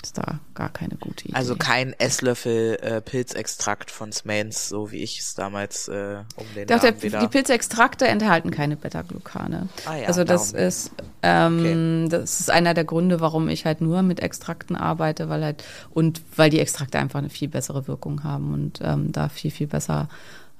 [0.00, 1.34] Ist da gar keine gute Idee.
[1.34, 6.68] Also kein Esslöffel äh, Pilzextrakt von Smains, so wie ich es damals äh, um den
[6.68, 9.68] Doch, der, Die Pilzextrakte enthalten keine Beta-Glucane.
[9.86, 10.68] Ah, ja, also das darum.
[10.68, 10.92] ist
[11.24, 15.64] Ähm, Das ist einer der Gründe, warum ich halt nur mit Extrakten arbeite, weil halt
[15.90, 19.66] und weil die Extrakte einfach eine viel bessere Wirkung haben und ähm, da viel, viel
[19.66, 20.08] besser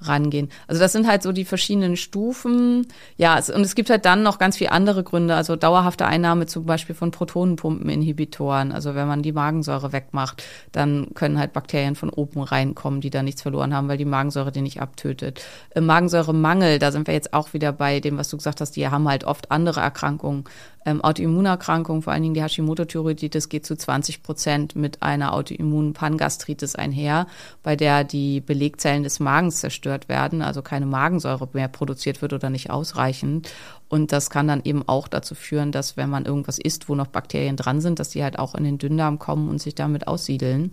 [0.00, 0.48] rangehen.
[0.66, 2.86] Also das sind halt so die verschiedenen Stufen.
[3.16, 5.34] Ja, und es gibt halt dann noch ganz viele andere Gründe.
[5.34, 8.72] Also dauerhafte Einnahme zum Beispiel von Protonenpumpeninhibitoren.
[8.72, 10.42] Also wenn man die Magensäure wegmacht,
[10.72, 14.52] dann können halt Bakterien von oben reinkommen, die da nichts verloren haben, weil die Magensäure
[14.52, 15.42] die nicht abtötet.
[15.74, 18.88] Im Magensäuremangel, da sind wir jetzt auch wieder bei dem, was du gesagt hast, die
[18.88, 20.44] haben halt oft andere Erkrankungen
[20.88, 26.74] ähm, Autoimmunerkrankungen, vor allen Dingen die Hashimoto-Thyreoiditis, geht zu 20 Prozent mit einer autoimmunen Pangastritis
[26.74, 27.26] einher,
[27.62, 32.48] bei der die Belegzellen des Magens zerstört werden, also keine Magensäure mehr produziert wird oder
[32.48, 33.50] nicht ausreichend.
[33.88, 37.08] Und das kann dann eben auch dazu führen, dass wenn man irgendwas isst, wo noch
[37.08, 40.70] Bakterien dran sind, dass die halt auch in den Dünndarm kommen und sich damit aussiedeln.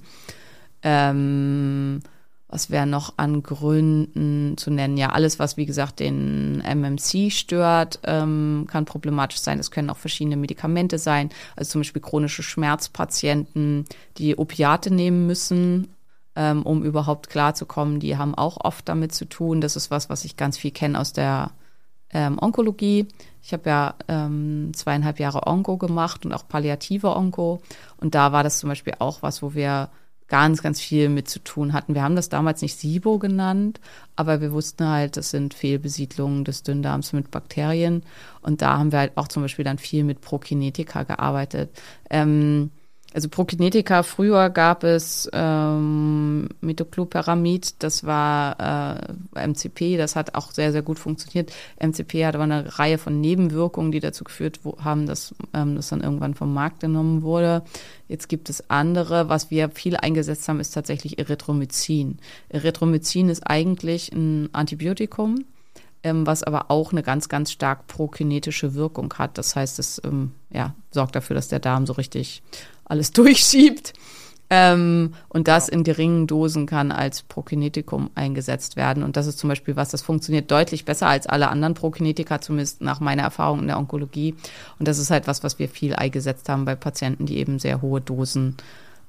[0.81, 2.01] Ähm,
[2.47, 4.97] was wäre noch an Gründen zu nennen?
[4.97, 9.59] Ja, alles, was wie gesagt den MMC stört, ähm, kann problematisch sein.
[9.59, 13.85] Es können auch verschiedene Medikamente sein, also zum Beispiel chronische Schmerzpatienten,
[14.17, 15.89] die Opiate nehmen müssen,
[16.35, 17.99] ähm, um überhaupt klarzukommen.
[17.99, 19.59] Die haben auch oft damit zu tun.
[19.59, 21.51] Das ist was, was ich ganz viel kenne aus der
[22.11, 23.07] ähm, Onkologie.
[23.41, 27.61] Ich habe ja ähm, zweieinhalb Jahre Onko gemacht und auch palliative Onko.
[27.97, 29.89] Und da war das zum Beispiel auch was, wo wir
[30.27, 31.93] ganz, ganz viel mit zu tun hatten.
[31.93, 33.79] Wir haben das damals nicht SIBO genannt,
[34.15, 38.03] aber wir wussten halt, das sind Fehlbesiedlungen des Dünndarms mit Bakterien.
[38.41, 41.69] Und da haben wir halt auch zum Beispiel dann viel mit Prokinetika gearbeitet.
[42.09, 42.71] Ähm,
[43.15, 50.73] also Prokinetika, früher gab es ähm, Metoclopyramid, das war äh, MCP, das hat auch sehr,
[50.73, 51.53] sehr gut funktioniert.
[51.79, 56.01] MCP hat aber eine Reihe von Nebenwirkungen, die dazu geführt haben, dass ähm, das dann
[56.01, 57.63] irgendwann vom Markt genommen wurde.
[58.09, 59.29] Jetzt gibt es andere.
[59.29, 62.17] Was wir viel eingesetzt haben, ist tatsächlich Erythromycin.
[62.49, 65.45] Erythromycin ist eigentlich ein Antibiotikum,
[66.03, 69.37] ähm, was aber auch eine ganz, ganz stark prokinetische Wirkung hat.
[69.37, 72.43] Das heißt, es ähm, ja, sorgt dafür, dass der Darm so richtig
[72.85, 73.93] alles durchschiebt.
[74.49, 79.01] Ähm, und das in geringen Dosen kann als Prokinetikum eingesetzt werden.
[79.01, 82.81] Und das ist zum Beispiel was, das funktioniert deutlich besser als alle anderen Prokinetika, zumindest
[82.81, 84.35] nach meiner Erfahrung in der Onkologie.
[84.77, 87.81] Und das ist halt was, was wir viel eingesetzt haben bei Patienten, die eben sehr
[87.81, 88.55] hohe Dosen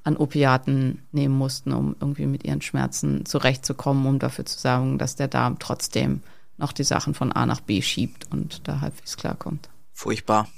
[0.05, 5.16] an Opiaten nehmen mussten, um irgendwie mit ihren Schmerzen zurechtzukommen, um dafür zu sagen, dass
[5.16, 6.22] der Darm trotzdem
[6.59, 9.68] noch die Sachen von A nach B schiebt und da halbwegs klarkommt.
[9.93, 10.49] Furchtbar.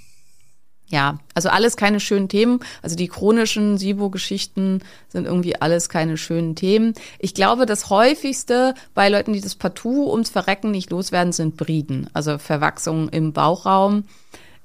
[0.91, 2.61] Ja, also alles keine schönen Themen.
[2.80, 6.95] Also die chronischen SIBO-Geschichten sind irgendwie alles keine schönen Themen.
[7.18, 12.09] Ich glaube, das häufigste bei Leuten, die das partout ums Verrecken nicht loswerden, sind Briden,
[12.14, 14.05] also Verwachsungen im Bauchraum.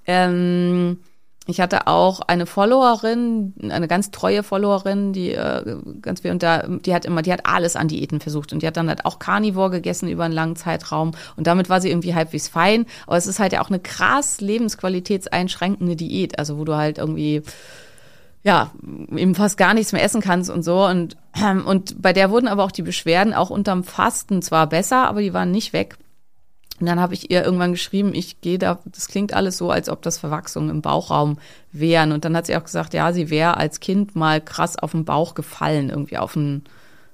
[0.06, 1.00] Ähm,
[1.46, 6.66] ich hatte auch eine Followerin, eine ganz treue Followerin, die äh, ganz viel und da,
[6.68, 9.20] die hat immer, die hat alles an Diäten versucht und die hat dann halt auch
[9.20, 12.86] Carnivore gegessen über einen langen Zeitraum und damit war sie irgendwie halbwegs fein.
[13.08, 17.44] Aber es ist halt ja auch eine krass lebensqualitätseinschränkende Diät, also wo du halt irgendwie
[18.44, 18.72] ja,
[19.16, 20.86] eben fast gar nichts mehr essen kannst und so.
[20.86, 21.18] Und,
[21.66, 25.34] und bei der wurden aber auch die Beschwerden auch unterm Fasten zwar besser, aber die
[25.34, 25.98] waren nicht weg.
[26.80, 29.90] Und dann habe ich ihr irgendwann geschrieben, ich gehe da, das klingt alles so, als
[29.90, 31.38] ob das Verwachsungen im Bauchraum
[31.72, 32.12] wären.
[32.12, 35.06] Und dann hat sie auch gesagt, ja, sie wäre als Kind mal krass auf den
[35.06, 36.64] Bauch gefallen, irgendwie auf einen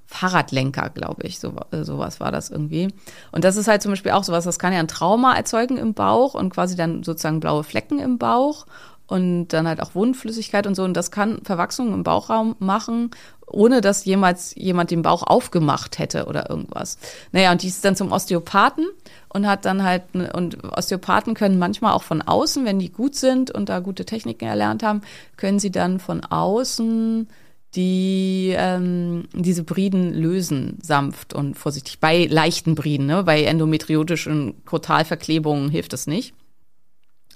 [0.08, 1.40] Fahrradlenker, glaube ich.
[1.40, 2.88] So, sowas war das irgendwie.
[3.32, 5.94] Und das ist halt zum Beispiel auch sowas, das kann ja ein Trauma erzeugen im
[5.94, 8.66] Bauch und quasi dann sozusagen blaue Flecken im Bauch
[9.10, 10.84] und dann halt auch Wundflüssigkeit und so.
[10.84, 13.10] Und das kann Verwachsungen im Bauchraum machen,
[13.48, 17.00] ohne dass jemals jemand den Bauch aufgemacht hätte oder irgendwas.
[17.32, 18.86] Naja, und die ist dann zum Osteopathen
[19.34, 23.50] und hat dann halt, und Osteopathen können manchmal auch von außen, wenn die gut sind
[23.50, 25.02] und da gute Techniken erlernt haben,
[25.38, 27.28] können sie dann von außen
[27.76, 32.00] die ähm, diese Briden lösen, sanft und vorsichtig.
[32.00, 33.24] Bei leichten Briden, ne?
[33.24, 36.34] bei endometriotischen Kotalverklebungen hilft das nicht.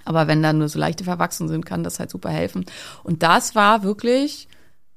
[0.04, 2.64] Aber wenn da nur so leichte verwachsen sind, kann das halt super helfen.
[3.02, 4.48] Und das war wirklich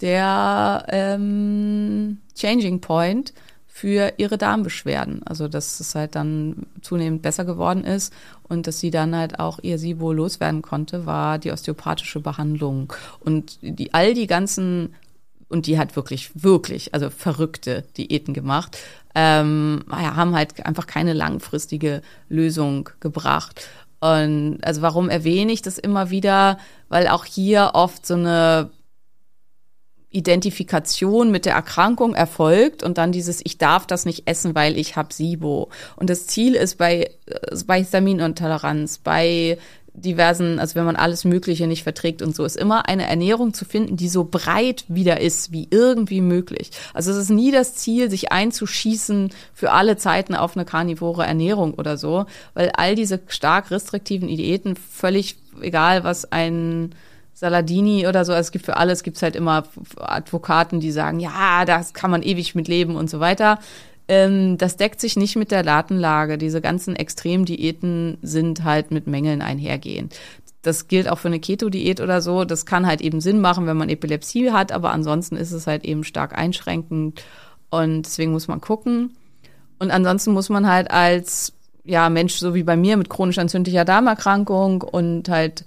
[0.01, 3.33] der ähm, Changing Point
[3.65, 5.21] für ihre Darmbeschwerden.
[5.25, 8.11] Also dass es halt dann zunehmend besser geworden ist
[8.43, 12.91] und dass sie dann halt auch ihr SIBO loswerden konnte, war die osteopathische Behandlung.
[13.19, 14.95] Und die all die ganzen
[15.49, 18.77] und die hat wirklich, wirklich, also verrückte Diäten gemacht,
[19.15, 23.67] ähm, haben halt einfach keine langfristige Lösung gebracht.
[23.99, 26.57] Und also warum erwähne ich das immer wieder?
[26.89, 28.69] Weil auch hier oft so eine
[30.09, 34.95] Identifikation mit der Erkrankung erfolgt und dann dieses ich darf das nicht essen, weil ich
[34.95, 35.69] habe SIBO.
[35.95, 39.57] Und das Ziel ist bei, äh, bei Histaminintoleranz, bei
[39.97, 43.65] diversen, also wenn man alles Mögliche nicht verträgt und so, ist immer eine Ernährung zu
[43.65, 46.71] finden, die so breit wieder ist, wie irgendwie möglich.
[46.93, 51.73] Also es ist nie das Ziel, sich einzuschießen für alle Zeiten auf eine karnivore Ernährung
[51.73, 56.93] oder so, weil all diese stark restriktiven Diäten völlig egal, was ein
[57.33, 59.63] Saladini oder so, es gibt für alles, gibt es halt immer
[59.97, 63.59] Advokaten, die sagen, ja, das kann man ewig mit leben und so weiter.
[64.07, 66.37] Ähm, das deckt sich nicht mit der Datenlage.
[66.37, 70.15] Diese ganzen Extremdiäten sind halt mit Mängeln einhergehend.
[70.61, 72.45] Das gilt auch für eine Keto-Diät oder so.
[72.45, 75.85] Das kann halt eben Sinn machen, wenn man Epilepsie hat, aber ansonsten ist es halt
[75.85, 77.23] eben stark einschränkend
[77.69, 79.15] und deswegen muss man gucken.
[79.79, 81.53] Und ansonsten muss man halt als
[81.85, 85.63] ja Mensch, so wie bei mir mit chronisch entzündlicher Darmerkrankung und halt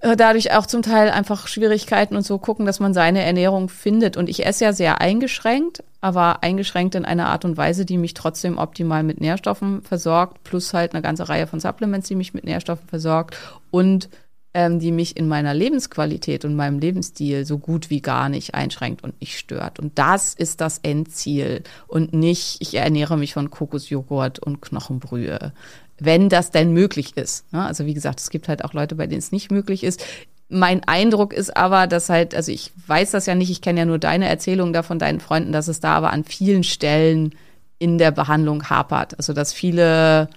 [0.00, 4.16] äh, dadurch auch zum Teil einfach Schwierigkeiten und so gucken, dass man seine Ernährung findet.
[4.16, 8.14] Und ich esse ja sehr eingeschränkt, aber eingeschränkt in einer Art und Weise, die mich
[8.14, 12.44] trotzdem optimal mit Nährstoffen versorgt, plus halt eine ganze Reihe von Supplements, die mich mit
[12.44, 13.36] Nährstoffen versorgt
[13.70, 14.08] und
[14.52, 19.04] ähm, die mich in meiner Lebensqualität und meinem Lebensstil so gut wie gar nicht einschränkt
[19.04, 19.78] und nicht stört.
[19.78, 25.52] Und das ist das Endziel und nicht, ich ernähre mich von Kokosjoghurt und Knochenbrühe
[26.00, 27.52] wenn das denn möglich ist.
[27.52, 27.64] Ne?
[27.64, 30.04] Also wie gesagt, es gibt halt auch Leute, bei denen es nicht möglich ist.
[30.50, 33.86] Mein Eindruck ist aber, dass halt, also ich weiß das ja nicht, ich kenne ja
[33.86, 37.34] nur deine Erzählung da von deinen Freunden, dass es da aber an vielen Stellen
[37.78, 39.16] in der Behandlung hapert.
[39.16, 40.28] Also dass viele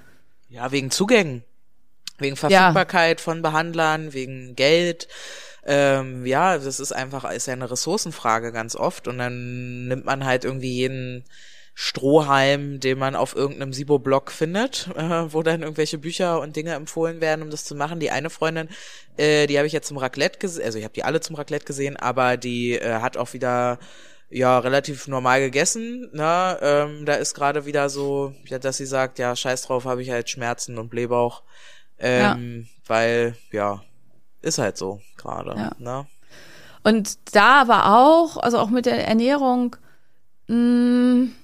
[0.49, 1.43] Ja, wegen Zugängen,
[2.19, 3.23] wegen Verfügbarkeit ja.
[3.23, 5.07] von Behandlern, wegen Geld.
[5.65, 10.25] Ähm, ja, das ist einfach, ist ja eine Ressourcenfrage ganz oft und dann nimmt man
[10.25, 11.25] halt irgendwie jeden
[11.75, 17.19] Strohhalm, den man auf irgendeinem Sibo-Blog findet, äh, wo dann irgendwelche Bücher und Dinge empfohlen
[17.21, 17.99] werden, um das zu machen.
[17.99, 18.69] Die eine Freundin,
[19.17, 21.65] äh, die habe ich jetzt zum Raclette gesehen, also ich habe die alle zum Raclette
[21.65, 23.79] gesehen, aber die äh, hat auch wieder
[24.29, 26.09] ja relativ normal gegessen.
[26.13, 26.57] Ne?
[26.61, 30.11] Ähm, da ist gerade wieder so, ja, dass sie sagt, ja, scheiß drauf, habe ich
[30.11, 31.43] halt Schmerzen und Blähbauch,
[31.99, 32.69] ähm, ja.
[32.87, 33.83] weil ja,
[34.41, 35.55] ist halt so gerade.
[35.55, 35.71] Ja.
[35.79, 36.05] Ne?
[36.83, 39.75] Und da aber auch, also auch mit der Ernährung,
[40.47, 41.35] mh, mm,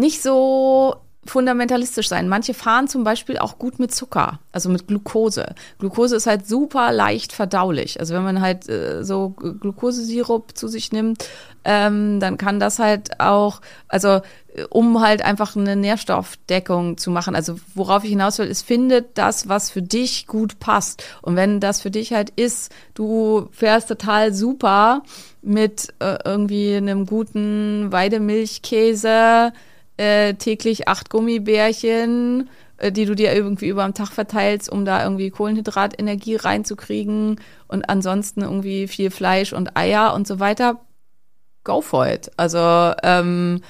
[0.00, 0.96] nicht so
[1.26, 2.28] fundamentalistisch sein.
[2.28, 5.54] Manche fahren zum Beispiel auch gut mit Zucker, also mit Glucose.
[5.78, 8.00] Glucose ist halt super leicht verdaulich.
[8.00, 11.28] Also wenn man halt äh, so Glukosesirup zu sich nimmt,
[11.64, 14.22] ähm, dann kann das halt auch, also
[14.54, 17.36] äh, um halt einfach eine Nährstoffdeckung zu machen.
[17.36, 21.04] Also worauf ich hinaus will, ist, findet das, was für dich gut passt.
[21.20, 25.02] Und wenn das für dich halt ist, du fährst total super
[25.42, 29.52] mit äh, irgendwie einem guten Weidemilchkäse,
[30.00, 32.48] äh, täglich acht Gummibärchen,
[32.78, 37.38] äh, die du dir irgendwie über den Tag verteilst, um da irgendwie Kohlenhydratenergie reinzukriegen
[37.68, 40.80] und ansonsten irgendwie viel Fleisch und Eier und so weiter.
[41.64, 42.30] Go for it.
[42.38, 43.60] Also ähm,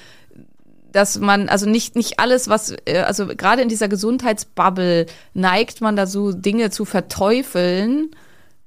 [0.93, 5.97] dass man, also nicht, nicht alles, was, äh, also gerade in dieser Gesundheitsbubble neigt man
[5.97, 8.11] da so Dinge zu verteufeln,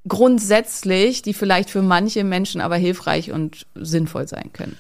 [0.06, 4.76] grundsätzlich, die vielleicht für manche Menschen aber hilfreich und sinnvoll sein können.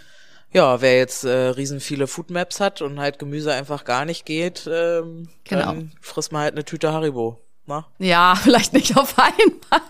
[0.53, 4.69] Ja, wer jetzt äh, riesen viele Foodmaps hat und halt Gemüse einfach gar nicht geht,
[4.71, 5.65] ähm, genau.
[5.65, 7.39] dann frisst man halt eine Tüte Haribo.
[7.65, 7.87] Na?
[7.97, 8.07] Ne?
[8.07, 9.81] Ja, vielleicht nicht auf einmal.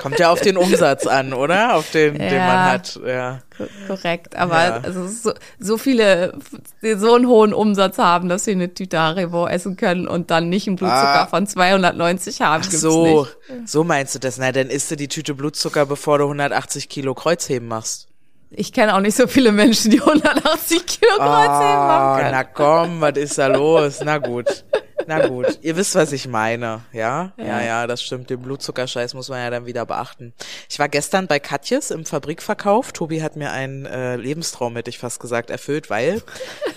[0.00, 1.74] Kommt ja auf den Umsatz an, oder?
[1.74, 3.00] Auf den, ja, den man hat.
[3.04, 3.40] Ja.
[3.88, 4.76] Korrekt, aber ja.
[4.76, 6.38] also so, so viele,
[6.82, 10.48] die so einen hohen Umsatz haben, dass sie eine Tüte Haribo essen können und dann
[10.48, 11.26] nicht einen Blutzucker ah.
[11.26, 12.62] von 290 haben.
[12.64, 13.68] Ach so, nicht.
[13.68, 14.38] so meinst du das?
[14.38, 18.06] Na, dann isst du die Tüte Blutzucker, bevor du 180 Kilo Kreuzheben machst.
[18.50, 22.32] Ich kenne auch nicht so viele Menschen, die 180 Kilo Kreuzheben oh, machen können.
[22.32, 24.00] Na komm, was ist da los?
[24.04, 24.64] Na gut.
[25.06, 25.58] Na gut.
[25.62, 27.32] Ihr wisst, was ich meine, ja?
[27.36, 27.44] ja?
[27.44, 28.28] Ja, ja, das stimmt.
[28.30, 30.34] Den Blutzuckerscheiß muss man ja dann wieder beachten.
[30.68, 32.92] Ich war gestern bei Katjes im Fabrikverkauf.
[32.92, 36.22] Tobi hat mir einen äh, Lebenstraum, hätte ich fast gesagt, erfüllt, weil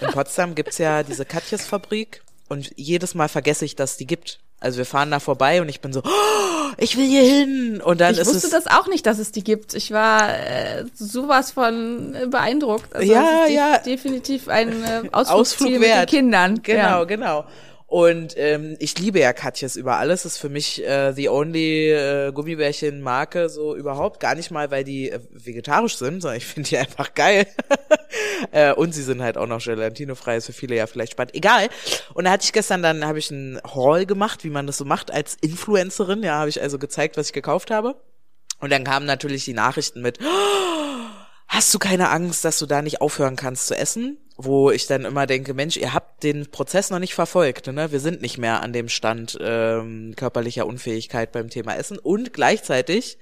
[0.02, 4.40] in Potsdam gibt's ja diese Katjes-Fabrik und jedes Mal vergesse ich, dass die gibt.
[4.60, 7.82] Also wir fahren da vorbei und ich bin so, oh, ich will hier hin.
[7.82, 9.74] Und dann ich ist wusste es das auch nicht, dass es die gibt.
[9.74, 12.94] Ich war äh, sowas von äh, beeindruckt.
[12.94, 13.78] Also ja, ja.
[13.78, 16.62] Definitiv ein äh, Ausflug, Ausflug mit den Kindern.
[16.62, 17.04] Genau, ja.
[17.06, 17.46] genau.
[17.90, 20.24] Und ähm, ich liebe ja Katjes über alles.
[20.24, 24.20] Ist für mich äh, the only äh, Gummibärchen-Marke so überhaupt.
[24.20, 27.48] Gar nicht mal, weil die äh, vegetarisch sind, sondern ich finde die einfach geil.
[28.52, 31.34] äh, und sie sind halt auch noch gelatinofrei, ist für viele ja vielleicht spannend.
[31.34, 31.70] Egal.
[32.14, 34.86] Und da hatte ich gestern dann, habe ich einen Haul gemacht, wie man das so
[34.86, 36.22] macht als Influencerin.
[36.22, 37.96] Ja, habe ich also gezeigt, was ich gekauft habe.
[38.60, 41.06] Und dann kamen natürlich die Nachrichten mit, oh,
[41.48, 44.20] hast du keine Angst, dass du da nicht aufhören kannst zu essen?
[44.42, 47.92] Wo ich dann immer denke, Mensch, ihr habt den Prozess noch nicht verfolgt, ne?
[47.92, 53.18] Wir sind nicht mehr an dem Stand ähm, körperlicher Unfähigkeit beim Thema Essen und gleichzeitig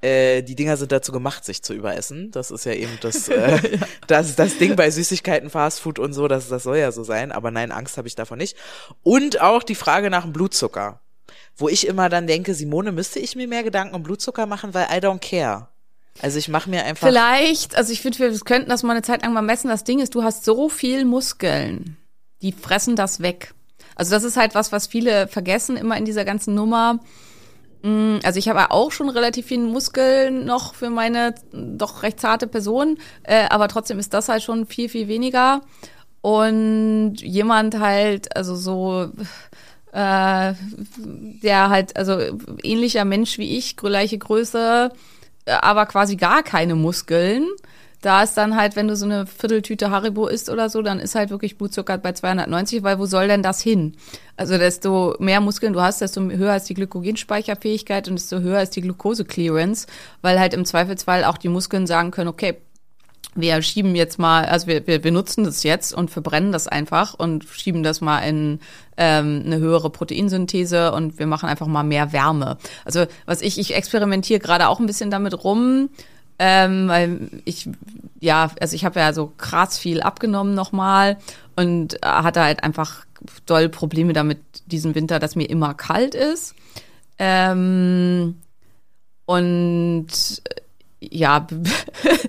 [0.00, 2.30] äh, die Dinger sind dazu gemacht, sich zu überessen.
[2.30, 6.48] Das ist ja eben das, äh, das, das Ding bei Süßigkeiten, Fastfood und so, das,
[6.48, 7.32] das soll ja so sein.
[7.32, 8.56] Aber nein, Angst habe ich davon nicht.
[9.02, 11.00] Und auch die Frage nach dem Blutzucker.
[11.54, 14.86] Wo ich immer dann denke, Simone, müsste ich mir mehr Gedanken um Blutzucker machen, weil
[14.86, 15.68] I don't care.
[16.22, 17.06] Also ich mache mir einfach.
[17.06, 19.68] Vielleicht, also ich finde, wir könnten das mal eine Zeit lang mal messen.
[19.68, 21.96] Das Ding ist, du hast so viel Muskeln,
[22.42, 23.52] die fressen das weg.
[23.94, 27.00] Also das ist halt was, was viele vergessen immer in dieser ganzen Nummer.
[27.82, 32.46] Mm, Also ich habe auch schon relativ viel Muskeln noch für meine doch recht zarte
[32.46, 35.60] Person, äh, aber trotzdem ist das halt schon viel, viel weniger.
[36.20, 39.10] Und jemand halt, also so,
[39.92, 40.54] äh,
[40.98, 42.18] der halt, also
[42.62, 44.90] ähnlicher Mensch wie ich, gleiche Größe,
[45.46, 47.46] aber quasi gar keine Muskeln.
[48.02, 51.14] Da ist dann halt, wenn du so eine Vierteltüte Haribo isst oder so, dann ist
[51.14, 53.96] halt wirklich Blutzucker bei 290, weil wo soll denn das hin?
[54.36, 58.76] Also desto mehr Muskeln du hast, desto höher ist die Glykogenspeicherfähigkeit und desto höher ist
[58.76, 59.86] die Glucose-Clearance,
[60.20, 62.58] weil halt im Zweifelsfall auch die Muskeln sagen können, okay,
[63.34, 67.14] wir schieben jetzt mal, also wir, wir, wir nutzen das jetzt und verbrennen das einfach
[67.14, 68.60] und schieben das mal in
[68.96, 72.56] ähm, eine höhere Proteinsynthese und wir machen einfach mal mehr Wärme.
[72.84, 75.90] Also was ich, ich experimentiere gerade auch ein bisschen damit rum,
[76.38, 77.68] ähm, weil ich,
[78.20, 81.18] ja, also ich habe ja so krass viel abgenommen nochmal
[81.56, 83.06] und äh, hatte halt einfach
[83.46, 86.54] doll Probleme damit diesen Winter, dass mir immer kalt ist.
[87.18, 88.36] Ähm,
[89.24, 90.06] und
[90.44, 90.60] äh,
[91.00, 91.46] ja,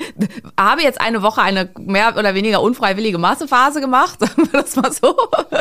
[0.60, 4.92] habe jetzt eine Woche eine mehr oder weniger unfreiwillige Massephase gemacht, sagen wir das mal
[4.92, 5.16] so,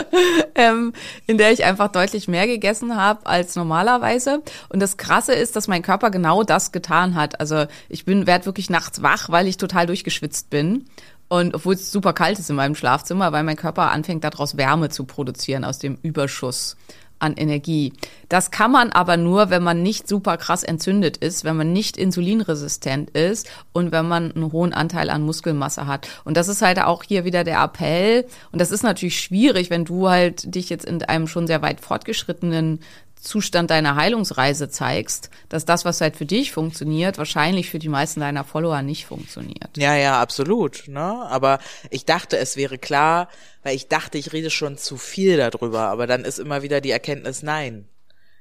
[0.54, 0.92] ähm,
[1.26, 4.42] in der ich einfach deutlich mehr gegessen habe als normalerweise.
[4.68, 7.40] Und das Krasse ist, dass mein Körper genau das getan hat.
[7.40, 10.86] Also ich bin werd wirklich nachts wach, weil ich total durchgeschwitzt bin.
[11.28, 14.90] Und obwohl es super kalt ist in meinem Schlafzimmer, weil mein Körper anfängt daraus Wärme
[14.90, 16.76] zu produzieren aus dem Überschuss
[17.18, 17.92] an Energie.
[18.28, 21.96] Das kann man aber nur, wenn man nicht super krass entzündet ist, wenn man nicht
[21.96, 26.08] insulinresistent ist und wenn man einen hohen Anteil an Muskelmasse hat.
[26.24, 28.26] Und das ist halt auch hier wieder der Appell.
[28.52, 31.80] Und das ist natürlich schwierig, wenn du halt dich jetzt in einem schon sehr weit
[31.80, 32.80] fortgeschrittenen
[33.20, 38.20] Zustand deiner Heilungsreise zeigst, dass das, was halt für dich funktioniert, wahrscheinlich für die meisten
[38.20, 39.76] deiner Follower nicht funktioniert.
[39.76, 40.84] Ja, ja, absolut.
[40.86, 41.00] Ne?
[41.00, 41.58] Aber
[41.90, 43.28] ich dachte, es wäre klar,
[43.62, 45.88] weil ich dachte, ich rede schon zu viel darüber.
[45.88, 47.88] Aber dann ist immer wieder die Erkenntnis, nein.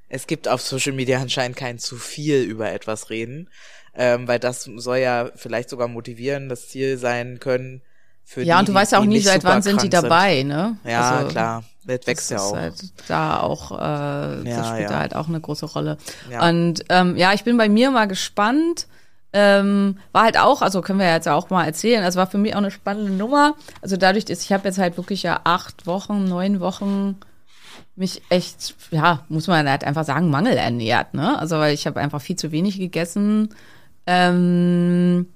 [0.07, 3.49] Es gibt auf Social Media anscheinend kein zu viel über etwas reden,
[3.95, 7.81] ähm, weil das soll ja vielleicht sogar motivieren, das Ziel sein können.
[8.25, 10.77] Für Ja, die, und du weißt ja auch nie, seit wann sind die dabei, ne?
[10.83, 11.63] Ja, Also, klar.
[11.85, 12.57] Das wächst ja das ist auch.
[12.57, 12.73] Halt
[13.07, 14.89] da auch, äh, das Ja, spielt ja.
[14.89, 15.97] da halt auch eine große Rolle.
[16.31, 16.47] Ja.
[16.49, 18.87] Und ähm, ja, ich bin bei mir mal gespannt.
[19.37, 22.53] Ähm, war halt auch, also können wir jetzt auch mal erzählen, also war für mich
[22.53, 23.53] auch eine spannende Nummer.
[23.81, 27.17] Also dadurch, dass ich habe jetzt halt wirklich ja acht Wochen, neun Wochen
[27.97, 31.37] mich echt, ja, muss man halt einfach sagen, mangelernährt, ne?
[31.37, 33.49] Also weil ich habe einfach viel zu wenig gegessen.
[34.07, 35.27] Ähm,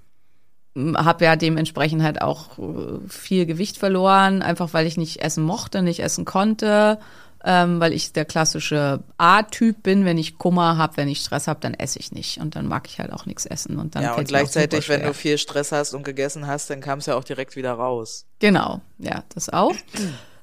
[0.98, 5.82] habe ja dementsprechend halt auch äh, viel Gewicht verloren, einfach weil ich nicht essen mochte,
[5.82, 7.00] nicht essen konnte,
[7.44, 10.06] ähm, weil ich der klassische A-Typ bin.
[10.06, 12.88] Wenn ich Kummer habe, wenn ich Stress habe, dann esse ich nicht und dann mag
[12.88, 15.94] ich halt auch nichts essen und dann Ja, und gleichzeitig, wenn du viel Stress hast
[15.94, 18.26] und gegessen hast, dann kam es ja auch direkt wieder raus.
[18.40, 19.74] Genau, ja, das auch.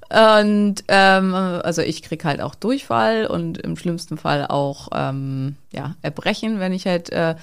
[0.08, 5.96] Und ähm, also ich krieg halt auch Durchfall und im schlimmsten Fall auch ähm, ja
[6.02, 7.34] Erbrechen, wenn ich halt äh,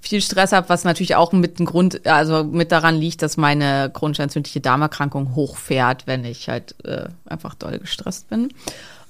[0.00, 3.90] viel Stress habe, was natürlich auch mit ein Grund, also mit daran liegt, dass meine
[3.92, 8.48] chronisch entzündliche Darmerkrankung hochfährt, wenn ich halt äh, einfach doll gestresst bin.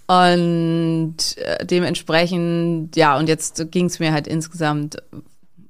[0.07, 4.97] Und äh, dementsprechend, ja, und jetzt ging es mir halt insgesamt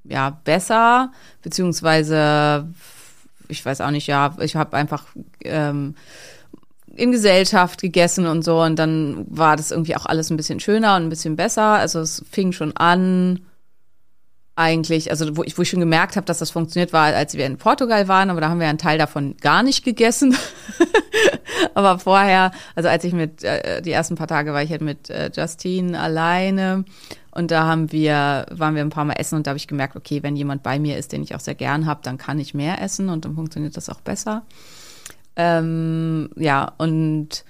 [0.05, 1.13] ja besser,
[1.43, 2.67] beziehungsweise
[3.49, 5.05] ich weiß auch nicht, ja, ich habe einfach
[5.45, 5.95] ähm,
[7.01, 10.97] in Gesellschaft gegessen und so und dann war das irgendwie auch alles ein bisschen schöner
[10.97, 11.63] und ein bisschen besser.
[11.63, 13.41] Also es fing schon an
[14.61, 17.47] eigentlich, also wo ich, wo ich schon gemerkt habe, dass das funktioniert, war, als wir
[17.47, 20.37] in Portugal waren, aber da haben wir einen Teil davon gar nicht gegessen.
[21.75, 25.09] aber vorher, also als ich mit, äh, die ersten paar Tage war ich halt mit
[25.09, 26.85] äh, Justine alleine
[27.31, 29.97] und da haben wir, waren wir ein paar Mal essen und da habe ich gemerkt,
[29.97, 32.53] okay, wenn jemand bei mir ist, den ich auch sehr gern habe, dann kann ich
[32.53, 34.43] mehr essen und dann funktioniert das auch besser.
[35.37, 37.45] Ähm, ja, und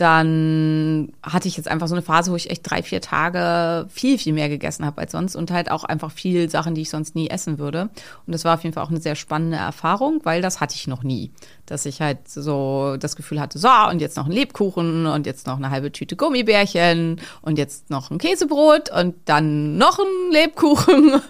[0.00, 4.16] dann hatte ich jetzt einfach so eine Phase, wo ich echt drei, vier Tage viel,
[4.16, 7.14] viel mehr gegessen habe als sonst und halt auch einfach viel Sachen, die ich sonst
[7.14, 7.90] nie essen würde.
[8.26, 10.86] Und das war auf jeden Fall auch eine sehr spannende Erfahrung, weil das hatte ich
[10.86, 11.32] noch nie.
[11.66, 15.46] Dass ich halt so das Gefühl hatte, so, und jetzt noch ein Lebkuchen und jetzt
[15.46, 21.20] noch eine halbe Tüte Gummibärchen und jetzt noch ein Käsebrot und dann noch ein Lebkuchen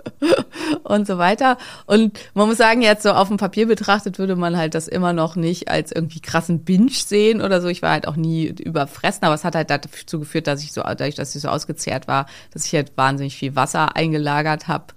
[0.84, 1.56] und so weiter.
[1.86, 5.14] Und man muss sagen, jetzt so auf dem Papier betrachtet würde man halt das immer
[5.14, 7.68] noch nicht als irgendwie krassen Binge sehen oder so.
[7.68, 10.82] Ich war halt auch nie überfressen, aber es hat halt dazu geführt, dass ich so,
[10.82, 14.94] dadurch, dass ich so ausgezehrt war, dass ich halt wahnsinnig viel Wasser eingelagert habe.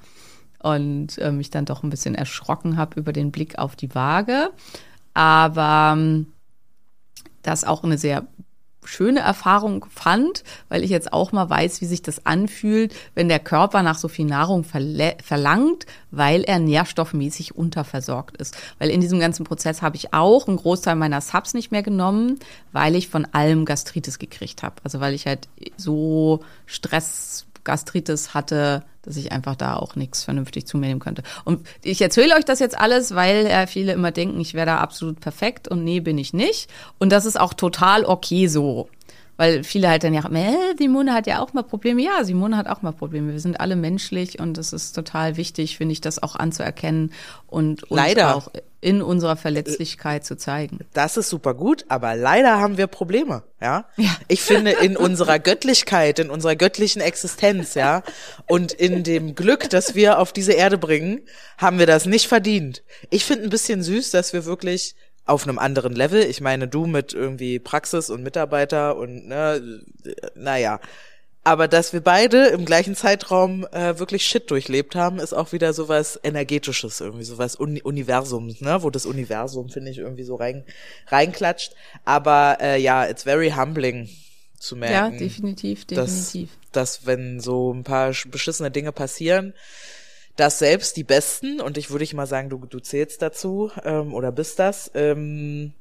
[0.59, 4.49] und äh, mich dann doch ein bisschen erschrocken habe über den Blick auf die Waage.
[5.13, 6.33] Aber ähm,
[7.41, 8.25] das auch eine sehr
[8.87, 13.39] schöne Erfahrung fand, weil ich jetzt auch mal weiß, wie sich das anfühlt, wenn der
[13.39, 18.57] Körper nach so viel Nahrung verlangt, weil er nährstoffmäßig unterversorgt ist.
[18.79, 22.39] Weil in diesem ganzen Prozess habe ich auch einen Großteil meiner Subs nicht mehr genommen,
[22.71, 24.75] weil ich von allem Gastritis gekriegt habe.
[24.83, 30.65] Also weil ich halt so Stress Gastritis hatte, dass ich einfach da auch nichts vernünftig
[30.65, 31.23] zu mir nehmen könnte.
[31.43, 34.77] Und ich erzähle euch das jetzt alles, weil ja viele immer denken, ich wäre da
[34.77, 36.69] absolut perfekt und nee, bin ich nicht.
[36.99, 38.89] Und das ist auch total okay so.
[39.37, 42.01] Weil viele halt dann ja, äh, Simone hat ja auch mal Probleme.
[42.01, 43.31] Ja, Simone hat auch mal Probleme.
[43.31, 47.11] Wir sind alle menschlich und es ist total wichtig, finde ich, das auch anzuerkennen
[47.47, 48.35] und uns Leider.
[48.35, 48.49] auch
[48.83, 50.79] in unserer Verletzlichkeit zu zeigen.
[50.93, 53.85] Das ist super gut, aber leider haben wir Probleme, ja?
[53.95, 54.17] Ja.
[54.27, 58.03] Ich finde in unserer Göttlichkeit, in unserer göttlichen Existenz, ja,
[58.47, 61.21] und in dem Glück, das wir auf diese Erde bringen,
[61.57, 62.83] haben wir das nicht verdient.
[63.09, 64.95] Ich finde ein bisschen süß, dass wir wirklich
[65.25, 66.23] auf einem anderen Level.
[66.23, 69.81] Ich meine, du mit irgendwie Praxis und Mitarbeiter und ne,
[70.35, 70.79] naja.
[71.45, 75.73] Aber dass wir beide im gleichen Zeitraum äh, wirklich Shit durchlebt haben, ist auch wieder
[75.73, 80.63] sowas energetisches, irgendwie sowas Uni Universums, ne, wo das Universum finde ich irgendwie so rein
[81.07, 81.73] reinklatscht.
[82.05, 84.09] Aber äh, ja, it's very humbling
[84.57, 85.13] zu merken.
[85.13, 86.57] Ja, definitiv, dass, definitiv.
[86.71, 89.53] dass wenn so ein paar beschissene Dinge passieren,
[90.35, 94.13] dass selbst die Besten, und ich würde ich mal sagen, du, du zählst dazu ähm,
[94.13, 95.73] oder bist das, ähm,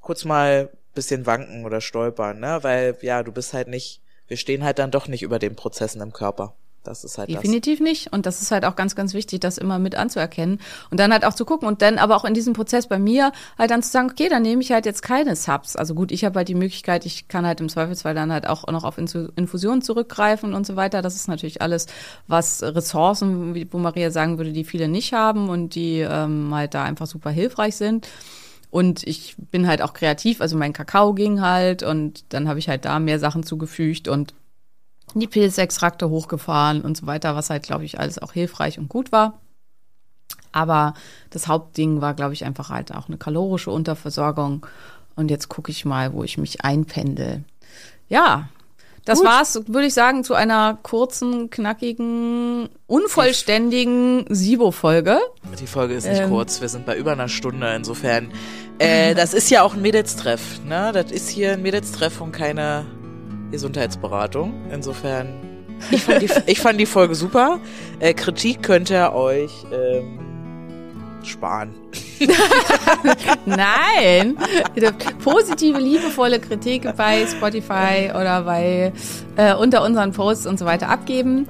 [0.00, 2.58] kurz mal bisschen wanken oder stolpern, ne?
[2.62, 6.00] Weil ja, du bist halt nicht, wir stehen halt dann doch nicht über den Prozessen
[6.02, 6.54] im Körper.
[6.82, 8.12] Das ist halt Definitiv nicht.
[8.12, 10.60] Und das ist halt auch ganz, ganz wichtig, das immer mit anzuerkennen.
[10.90, 13.32] Und dann halt auch zu gucken und dann aber auch in diesem Prozess bei mir
[13.58, 15.76] halt dann zu sagen, okay, dann nehme ich halt jetzt keine Subs.
[15.76, 18.66] Also gut, ich habe halt die Möglichkeit, ich kann halt im Zweifelsfall dann halt auch
[18.68, 21.02] noch auf Infusionen zurückgreifen und so weiter.
[21.02, 21.86] Das ist natürlich alles,
[22.26, 26.84] was Ressourcen, wo Maria sagen würde, die viele nicht haben und die ähm, halt da
[26.84, 28.08] einfach super hilfreich sind.
[28.70, 32.68] Und ich bin halt auch kreativ, also mein Kakao ging halt und dann habe ich
[32.68, 34.32] halt da mehr Sachen zugefügt und
[35.18, 39.10] die Pilzextrakte hochgefahren und so weiter, was halt, glaube ich, alles auch hilfreich und gut
[39.10, 39.40] war.
[40.52, 40.94] Aber
[41.30, 44.66] das Hauptding war, glaube ich, einfach halt auch eine kalorische Unterversorgung.
[45.16, 47.44] Und jetzt gucke ich mal, wo ich mich einpendel.
[48.08, 48.48] Ja,
[49.04, 49.28] das Gut.
[49.28, 55.18] war's, würde ich sagen, zu einer kurzen, knackigen, unvollständigen Sibo-Folge.
[55.58, 56.28] Die Folge ist nicht Ähm.
[56.30, 58.30] kurz, wir sind bei über einer Stunde, insofern.
[58.78, 60.90] Äh, das ist ja auch ein Mädelstreff, ne?
[60.92, 62.84] Das ist hier ein Mädelstreff und keine
[63.50, 64.52] Gesundheitsberatung.
[64.72, 65.28] Insofern,
[65.90, 67.58] ich fand die, ich fand die Folge super.
[67.98, 70.18] Äh, Kritik könnt ihr euch ähm,
[71.24, 71.74] sparen.
[73.46, 74.36] Nein!
[74.74, 78.92] Ihr dürft positive, liebevolle Kritik bei Spotify oder bei
[79.36, 81.46] äh, unter unseren Posts und so weiter abgeben.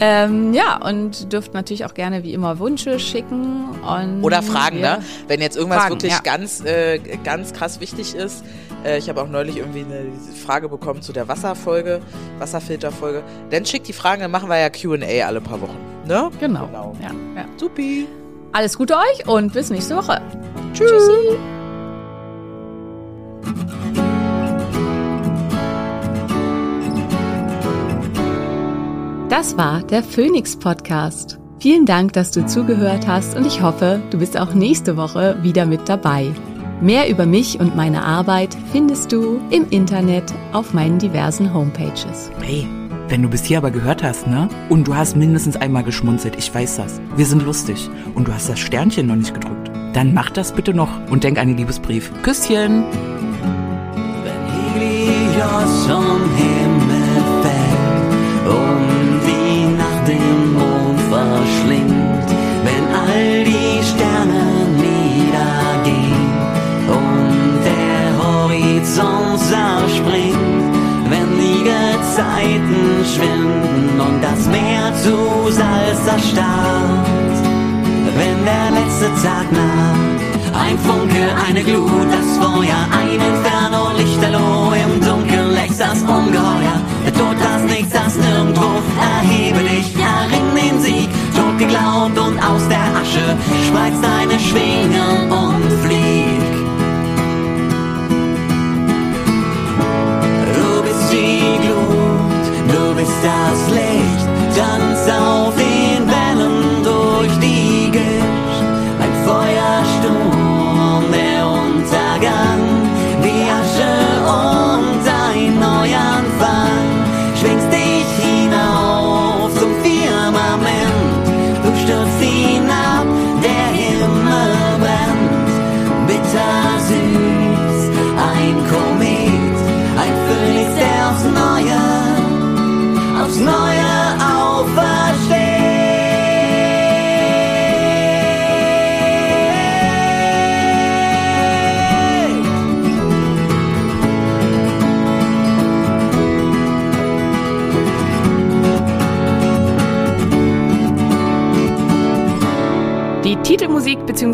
[0.00, 3.68] Ähm, ja, und dürft natürlich auch gerne wie immer Wünsche schicken.
[3.86, 4.98] Und Oder Fragen, ne?
[5.28, 6.20] Wenn jetzt irgendwas Fragen, wirklich ja.
[6.24, 8.42] ganz, äh, ganz krass wichtig ist.
[8.84, 10.06] Äh, ich habe auch neulich irgendwie eine
[10.44, 12.00] Frage bekommen zu der Wasserfolge,
[12.38, 13.22] Wasserfilterfolge.
[13.50, 16.30] Dann schickt die Fragen, dann machen wir ja Q&A alle paar Wochen, ne?
[16.40, 16.66] Genau.
[16.66, 16.96] Genau.
[17.00, 17.46] Ja, ja.
[17.56, 18.06] Supi.
[18.52, 20.20] Alles Gute euch und bis nächste Woche.
[20.74, 20.90] Tschüss.
[20.90, 21.38] Tschüssi.
[29.28, 31.38] Das war der Phoenix Podcast.
[31.58, 35.64] Vielen Dank, dass du zugehört hast und ich hoffe, du bist auch nächste Woche wieder
[35.64, 36.32] mit dabei.
[36.82, 42.28] Mehr über mich und meine Arbeit findest du im Internet auf meinen diversen Homepages.
[42.40, 42.66] Hey,
[43.06, 44.48] wenn du bis hier aber gehört hast, ne?
[44.68, 47.00] Und du hast mindestens einmal geschmunzelt, ich weiß das.
[47.14, 47.88] Wir sind lustig.
[48.16, 49.70] Und du hast das Sternchen noch nicht gedrückt.
[49.92, 52.10] Dann mach das bitte noch und denk an den Liebesbrief.
[52.24, 52.82] Küsschen!
[54.24, 56.51] Wenn Helios vom